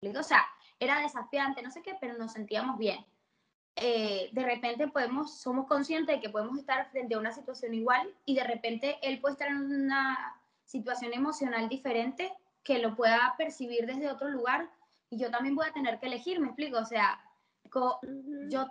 [0.02, 0.46] O sea,
[0.80, 3.04] era desafiante, no sé qué, pero nos sentíamos bien.
[3.76, 8.12] Eh, de repente podemos, somos conscientes de que podemos estar frente a una situación igual
[8.24, 12.32] y de repente él puede estar en una situación emocional diferente
[12.64, 14.68] que lo pueda percibir desde otro lugar
[15.10, 17.20] y yo también voy a tener que elegir, me explico, o sea,
[17.70, 18.00] co-
[18.48, 18.66] yo,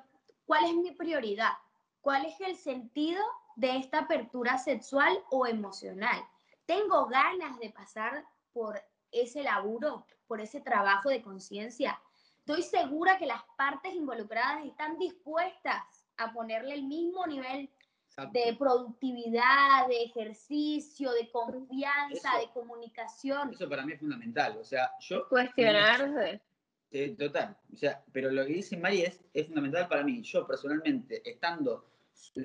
[0.46, 1.54] ¿cuál es mi prioridad?
[2.02, 3.24] ¿Cuál es el sentido
[3.56, 6.22] de esta apertura sexual o emocional?
[6.66, 8.80] ¿Tengo ganas de pasar por
[9.12, 12.00] ese laburo, por ese trabajo de conciencia?
[12.40, 15.84] Estoy segura que las partes involucradas están dispuestas
[16.18, 17.70] a ponerle el mismo nivel
[18.10, 18.40] Exacto.
[18.40, 23.52] de productividad, de ejercicio, de confianza, Eso- de comunicación.
[23.54, 25.28] Eso para mí es fundamental, o sea, yo...
[25.30, 26.42] Cuestionarse.
[26.90, 30.22] Eh, total, o sea, pero lo que dice Mari es, es fundamental para mí.
[30.22, 31.86] Yo personalmente, estando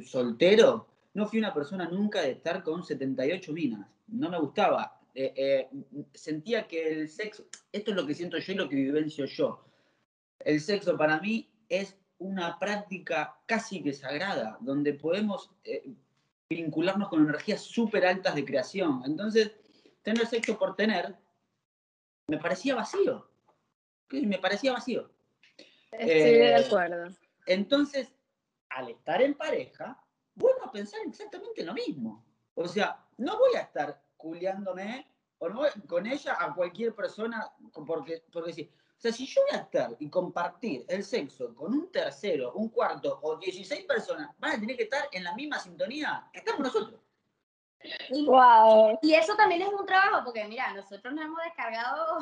[0.04, 3.86] soltero, no fui una persona nunca de estar con 78 minas.
[4.08, 4.98] No me gustaba.
[5.14, 5.70] Eh, eh,
[6.14, 9.64] sentía que el sexo, esto es lo que siento yo y lo que vivencio yo.
[10.38, 15.92] El sexo para mí es una práctica casi que sagrada, donde podemos eh,
[16.48, 19.02] vincularnos con energías súper altas de creación.
[19.04, 19.52] Entonces,
[20.02, 21.16] tener sexo por tener
[22.28, 23.28] me parecía vacío.
[24.10, 25.10] Me parecía vacío.
[25.90, 27.14] Estoy de acuerdo.
[27.46, 28.08] Entonces,
[28.70, 30.02] al estar en pareja,
[30.34, 32.24] vuelvo a pensar exactamente lo mismo.
[32.54, 35.06] O sea, no voy a estar culiándome
[35.38, 38.70] o no con ella a cualquier persona porque, porque sí.
[38.72, 42.68] O sea, si yo voy a estar y compartir el sexo con un tercero, un
[42.68, 46.60] cuarto o 16 personas, van a tener que estar en la misma sintonía que estamos
[46.60, 47.00] nosotros.
[48.10, 49.00] Wow.
[49.02, 52.18] Y eso también es un trabajo, porque mira, nosotros nos hemos descargado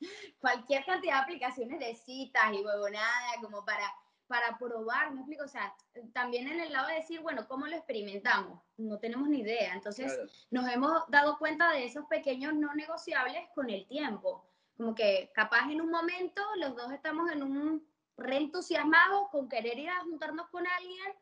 [0.40, 3.90] cualquier cantidad de aplicaciones de citas y huevonada como para,
[4.28, 5.44] para probar, ¿me explico?
[5.44, 5.74] O sea,
[6.12, 8.62] también en el lado de decir, bueno, ¿cómo lo experimentamos?
[8.76, 9.72] No tenemos ni idea.
[9.74, 10.28] Entonces, Claro.
[10.50, 14.44] nos hemos dado cuenta de esos pequeños no negociables con el tiempo.
[14.76, 19.90] Como que capaz en un momento los dos estamos en un reentusiasmados con querer ir
[19.90, 21.14] a juntarnos con alguien,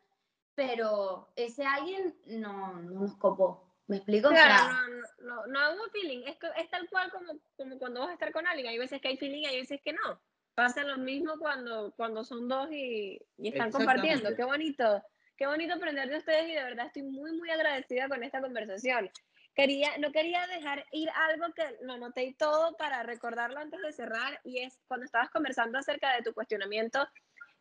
[0.55, 3.63] pero ese alguien no, no nos copó.
[3.87, 4.27] ¿Me explico?
[4.27, 6.23] O sea, Claro, no, no, no, no hubo feeling.
[6.27, 8.67] Es, que- es tal cual como, como cuando vas a estar con alguien.
[8.67, 10.19] Hay veces que hay feeling y hay veces que no.
[10.57, 14.35] Pasa lo mismo cuando, cuando son dos y, y están compartiendo.
[14.35, 15.03] Qué bonito.
[15.37, 19.07] Qué bonito aprender de ustedes y de verdad estoy muy, muy agradecida con esta conversación.
[19.53, 23.93] Quería, no quería dejar ir algo que lo noté y todo para recordarlo antes de
[23.93, 27.07] cerrar y es cuando estabas conversando acerca de tu cuestionamiento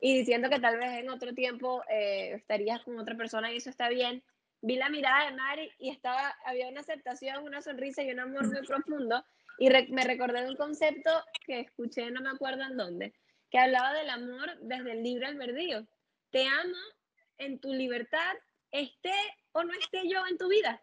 [0.01, 3.69] y diciendo que tal vez en otro tiempo eh, estarías con otra persona y eso
[3.69, 4.25] está bien.
[4.63, 8.47] Vi la mirada de Mari y estaba, había una aceptación, una sonrisa y un amor
[8.51, 9.23] muy profundo
[9.59, 11.11] y re- me recordé de un concepto
[11.45, 13.15] que escuché, no me acuerdo en dónde,
[13.51, 15.87] que hablaba del amor desde el libre albedrío.
[16.31, 16.77] Te amo
[17.39, 18.35] en tu libertad,
[18.71, 19.15] esté
[19.53, 20.83] o no esté yo en tu vida.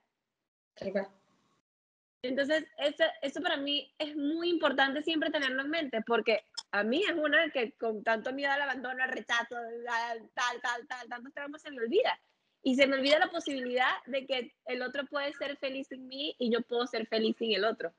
[2.23, 7.03] Entonces, eso, eso para mí es muy importante siempre tenerlo en mente, porque a mí
[7.03, 11.33] es una que con tanto miedo al abandono, al rechazo, tal, tal, tal, tal, tantos
[11.33, 12.17] traumas se me olvida.
[12.61, 16.33] Y se me olvida la posibilidad de que el otro puede ser feliz sin mí
[16.39, 17.93] y yo puedo ser feliz sin el otro.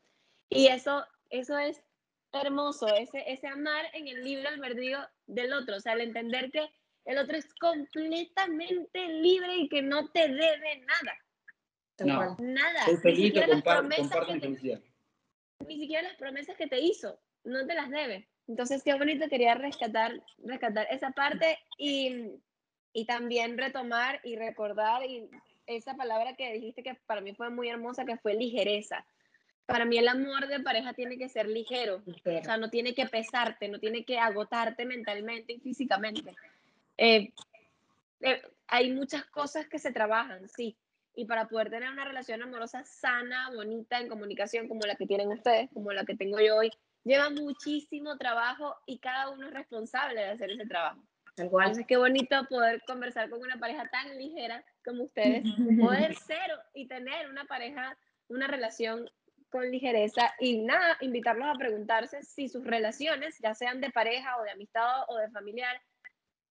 [0.54, 1.82] Y eso, eso es
[2.32, 6.68] hermoso, ese, ese amar en el libre albedrío del otro, o sea, el entender que
[7.04, 11.18] el otro es completamente libre y que no te debe nada.
[11.98, 12.36] No.
[12.40, 12.86] Nada.
[12.86, 17.66] Soy ni siquiera, las promesas que te, ni siquiera las promesas que te hizo, no
[17.66, 18.28] te las debe.
[18.48, 22.32] Entonces, qué bonito, quería rescatar, rescatar esa parte y,
[22.92, 25.30] y también retomar y recordar y
[25.66, 29.06] esa palabra que dijiste que para mí fue muy hermosa, que fue ligereza.
[29.66, 33.06] Para mí el amor de pareja tiene que ser ligero, o sea, no tiene que
[33.06, 36.34] pesarte, no tiene que agotarte mentalmente y físicamente.
[36.98, 37.32] Eh,
[38.20, 40.76] eh, hay muchas cosas que se trabajan, sí,
[41.14, 45.28] y para poder tener una relación amorosa sana, bonita, en comunicación como la que tienen
[45.28, 46.70] ustedes, como la que tengo yo hoy,
[47.04, 51.00] lleva muchísimo trabajo y cada uno es responsable de hacer ese trabajo.
[51.36, 51.66] Tal cual.
[51.66, 55.42] Entonces, qué bonito poder conversar con una pareja tan ligera como ustedes,
[55.80, 57.96] poder ser y tener una pareja,
[58.28, 59.08] una relación
[59.54, 64.42] con ligereza y nada, invitarlos a preguntarse si sus relaciones, ya sean de pareja o
[64.42, 65.80] de amistad o de familiar,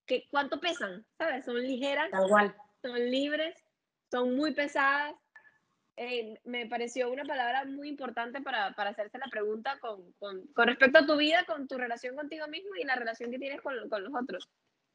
[0.05, 1.43] que cuánto pesan, ¿sabes?
[1.43, 2.55] Son ligeras, Tal cual.
[2.81, 3.61] son libres
[4.09, 5.15] son muy pesadas.
[5.97, 10.67] Eh, me pareció una palabra muy importante para, para hacerse la pregunta con, con, con,
[10.67, 13.73] respecto a tu vida, con tu relación contigo mismo y la relación que tienes con,
[13.89, 14.49] con los otros.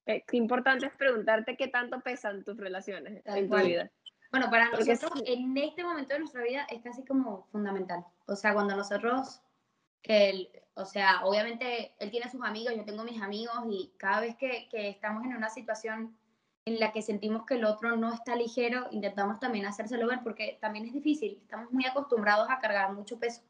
[0.06, 3.90] Eh, qué importante es preguntarte qué tanto pesan tus relaciones en tu vida.
[4.30, 8.04] Bueno, para nosotros en este momento de nuestra vida es casi como fundamental.
[8.26, 9.40] O sea, cuando nosotros,
[10.02, 14.20] que él, o sea, obviamente él tiene sus amigos, yo tengo mis amigos y cada
[14.20, 16.14] vez que, que estamos en una situación
[16.66, 20.58] en la que sentimos que el otro no está ligero, intentamos también hacérselo ver porque
[20.60, 23.40] también es difícil, estamos muy acostumbrados a cargar mucho peso.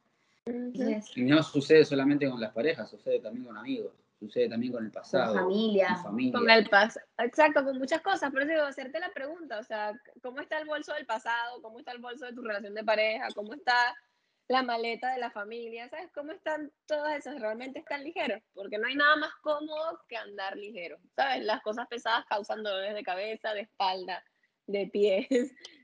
[0.46, 4.90] y no sucede solamente con las parejas, sucede también con amigos, sucede también con el
[4.90, 5.34] pasado.
[5.34, 5.88] Con familia.
[5.94, 6.32] Con, familia.
[6.32, 7.06] con el pasado.
[7.18, 8.30] Exacto, con muchas cosas.
[8.30, 9.92] Por eso digo, hacerte la pregunta, o sea,
[10.22, 11.62] ¿cómo está el bolso del pasado?
[11.62, 13.28] ¿Cómo está el bolso de tu relación de pareja?
[13.34, 13.94] ¿Cómo está
[14.48, 16.10] la maleta de la familia, ¿sabes?
[16.14, 17.38] ¿Cómo están todos esos?
[17.38, 18.42] ¿Realmente están ligeros?
[18.54, 21.44] Porque no hay nada más cómodo que andar ligero, ¿sabes?
[21.44, 24.24] Las cosas pesadas causan dolores de cabeza, de espalda,
[24.66, 25.28] de pies.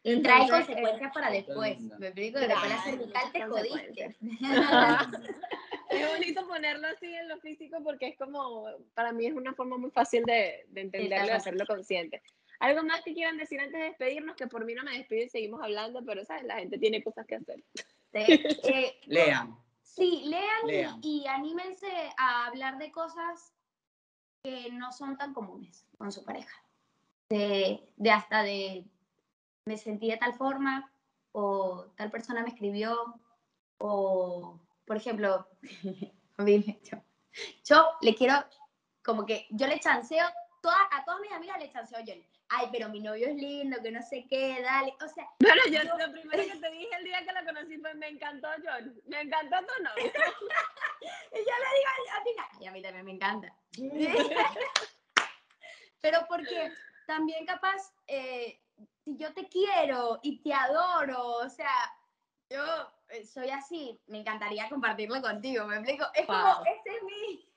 [0.02, 1.78] Y trae consecuencias para después.
[1.98, 4.16] Me explico, después la cervical te jodiste.
[5.90, 9.76] es bonito ponerlo así en lo físico porque es como, para mí es una forma
[9.76, 12.22] muy fácil de, de entenderlo y hacerlo consciente.
[12.60, 14.36] ¿Algo más que quieran decir antes de despedirnos?
[14.36, 16.44] Que por mí no me despido y seguimos hablando, pero ¿sabes?
[16.44, 17.62] La gente tiene cosas que hacer.
[18.16, 19.58] Eh, lean.
[19.82, 23.52] Sí, lean, Y, anímense a hablar de cosas
[24.42, 26.62] que no son tan comunes con su pareja.
[27.28, 27.80] De,
[28.10, 28.84] hasta de
[29.66, 30.92] me sentí de tal forma
[31.32, 33.20] o tal persona me escribió
[33.78, 35.48] o, por ejemplo,
[36.38, 37.04] yo,
[37.64, 38.34] yo le quiero,
[39.02, 42.14] como que yo le chanceo, a todas mis amigas le chanceo yo
[42.48, 45.28] ay, pero mi novio es lindo, que no sé qué, dale, o sea.
[45.40, 48.48] Bueno, yo, lo primero que te dije el día que la conocí fue, me encantó
[48.64, 50.04] John, me encantó tu novio.
[51.32, 53.54] y yo le digo a Tina, y a mí también me encanta.
[56.00, 56.72] pero porque
[57.06, 58.60] también capaz, eh,
[59.04, 61.74] si yo te quiero y te adoro, o sea,
[62.50, 62.62] yo
[63.22, 66.06] soy así, me encantaría compartirlo contigo, ¿me explico?
[66.14, 67.48] Es como, ese es mi,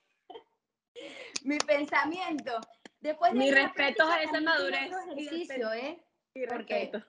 [1.44, 2.60] mi pensamiento.
[3.00, 4.92] Después Mi respeto a esa madurez.
[5.12, 6.04] Ejercicio, ¿eh?
[6.34, 7.04] Mi respeto.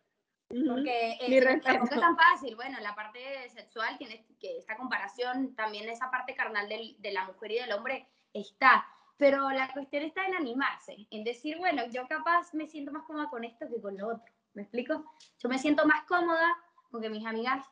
[0.48, 2.56] Porque eh, tampoco es tan fácil.
[2.56, 7.24] Bueno, la parte sexual tiene que esta comparación, también esa parte carnal del, de la
[7.26, 8.86] mujer y del hombre está.
[9.18, 13.28] Pero la cuestión está en animarse, en decir, bueno, yo capaz me siento más cómoda
[13.28, 14.32] con esto que con lo otro.
[14.54, 15.04] ¿Me explico?
[15.38, 16.56] Yo me siento más cómoda
[16.90, 17.66] con que mis amigas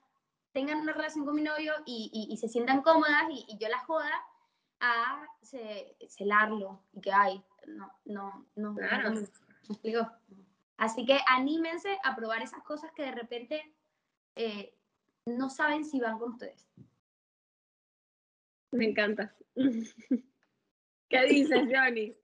[0.57, 3.85] tengan una relación con mi novio y, y, se sientan cómodas y, y, yo las
[3.85, 4.11] joda
[4.81, 5.23] a
[6.09, 8.75] celarlo y que, ay, no, no, no.
[8.75, 9.11] Claro.
[9.11, 10.11] ¿Me explico?
[10.79, 13.75] Así que anímense a probar esas cosas que de repente
[14.35, 14.75] eh,
[15.27, 16.67] no saben si van con ustedes.
[18.71, 19.37] Me encanta.
[21.11, 22.17] ¿Qué dices, Johnny?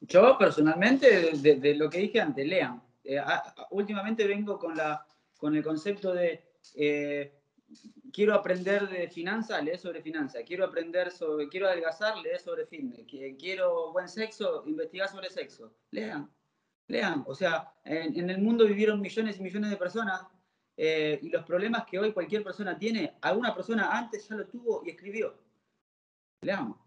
[0.00, 2.82] Yo personalmente, de, lo que dije antes, lean.
[3.04, 3.20] Eh,
[3.72, 7.32] últimamente vengo con, la, con el concepto de eh,
[8.12, 10.42] quiero aprender de finanzas, lee sobre finanzas.
[10.46, 13.06] Quiero aprender sobre, quiero adelgazar, lee sobre fitness.
[13.38, 15.74] Quiero buen sexo, investigar sobre sexo.
[15.90, 16.30] Lean,
[16.88, 17.24] lean.
[17.26, 20.22] O sea, en, el mundo vivieron millones y millones de personas
[20.76, 24.82] eh, y los problemas que hoy cualquier persona tiene, alguna persona antes ya lo tuvo
[24.84, 25.38] y escribió.
[26.40, 26.78] Leamos.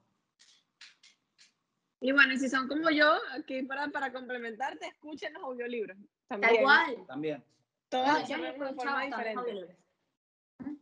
[1.99, 5.97] Y bueno, si son como yo, aquí para, para complementarte, escuchen los audiolibros.
[6.27, 6.53] También.
[6.53, 7.07] Tal cual.
[7.07, 7.43] También.
[7.89, 8.35] Todas de
[8.73, 9.77] forma diferente.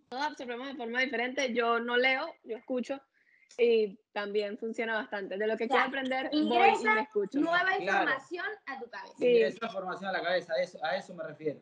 [0.10, 1.54] Todos absorbemos de forma diferente.
[1.54, 3.02] Yo no leo, yo escucho
[3.58, 5.38] y también funciona bastante.
[5.38, 7.40] De lo que quiero aprender, voy y me escucho.
[7.40, 9.14] Nueva información a tu cabeza.
[9.18, 9.28] Sí.
[9.28, 11.60] Ingresa información a la cabeza, a eso, a eso me refiero.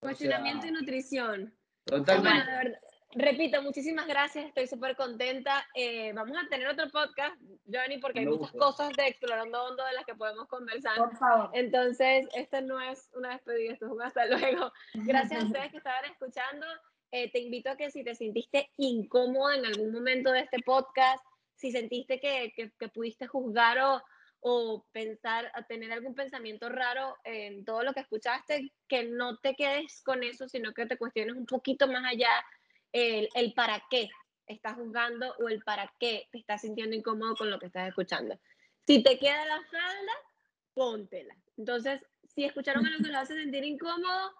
[0.00, 1.54] Cuestionamiento y nutrición.
[1.84, 2.78] Totalmente.
[3.14, 5.66] Repito, muchísimas gracias, estoy súper contenta.
[5.74, 9.92] Eh, vamos a tener otro podcast, Johnny, porque hay muchas cosas de Explorando Hondo de
[9.92, 10.96] las que podemos conversar.
[10.96, 11.50] Por favor.
[11.54, 14.72] Entonces, esto no es una despedida, esto es un hasta luego.
[14.94, 16.66] Gracias a ustedes que estaban escuchando.
[17.10, 21.24] Eh, te invito a que si te sentiste incómoda en algún momento de este podcast,
[21.54, 24.02] si sentiste que, que, pudiste juzgar o,
[24.40, 29.54] o pensar, a tener algún pensamiento raro en todo lo que escuchaste, que no te
[29.54, 32.30] quedes con eso, sino que te cuestiones un poquito más allá
[32.98, 34.08] el, para qué
[34.46, 38.38] estás juzgando o el para qué te estás sintiendo incómodo con lo que estás escuchando.
[38.86, 40.12] Si te queda la falda,
[40.74, 41.36] póntela.
[41.56, 42.00] Entonces,
[42.34, 44.32] si escucharon algo que los hace sentir incómodo,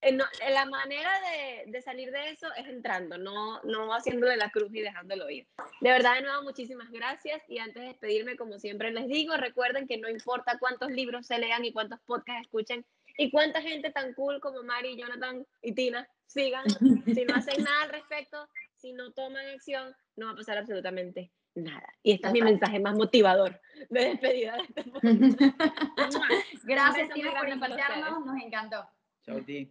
[0.00, 4.50] eh, eh, la manera de, de, salir de eso es entrando, no, no haciéndole la
[4.50, 5.46] cruz y dejándolo ir.
[5.80, 7.42] De verdad, de nuevo, muchísimas gracias.
[7.48, 11.38] Y antes de despedirme, como siempre les digo, recuerden que no importa cuántos libros se
[11.38, 16.08] lean y cuántos podcasts escuchen y cuánta gente tan cool como Mari, Jonathan y Tina
[16.28, 16.64] sigan,
[17.04, 21.32] si no hacen nada al respecto, si no toman acción, no va a pasar absolutamente
[21.54, 21.88] nada.
[22.02, 23.60] Y este es mi mensaje más motivador
[23.90, 24.84] de despedida de este
[26.64, 28.24] Gracias, Tina, por invitarnos.
[28.24, 28.88] Nos encantó.
[29.22, 29.68] Chao, Tina.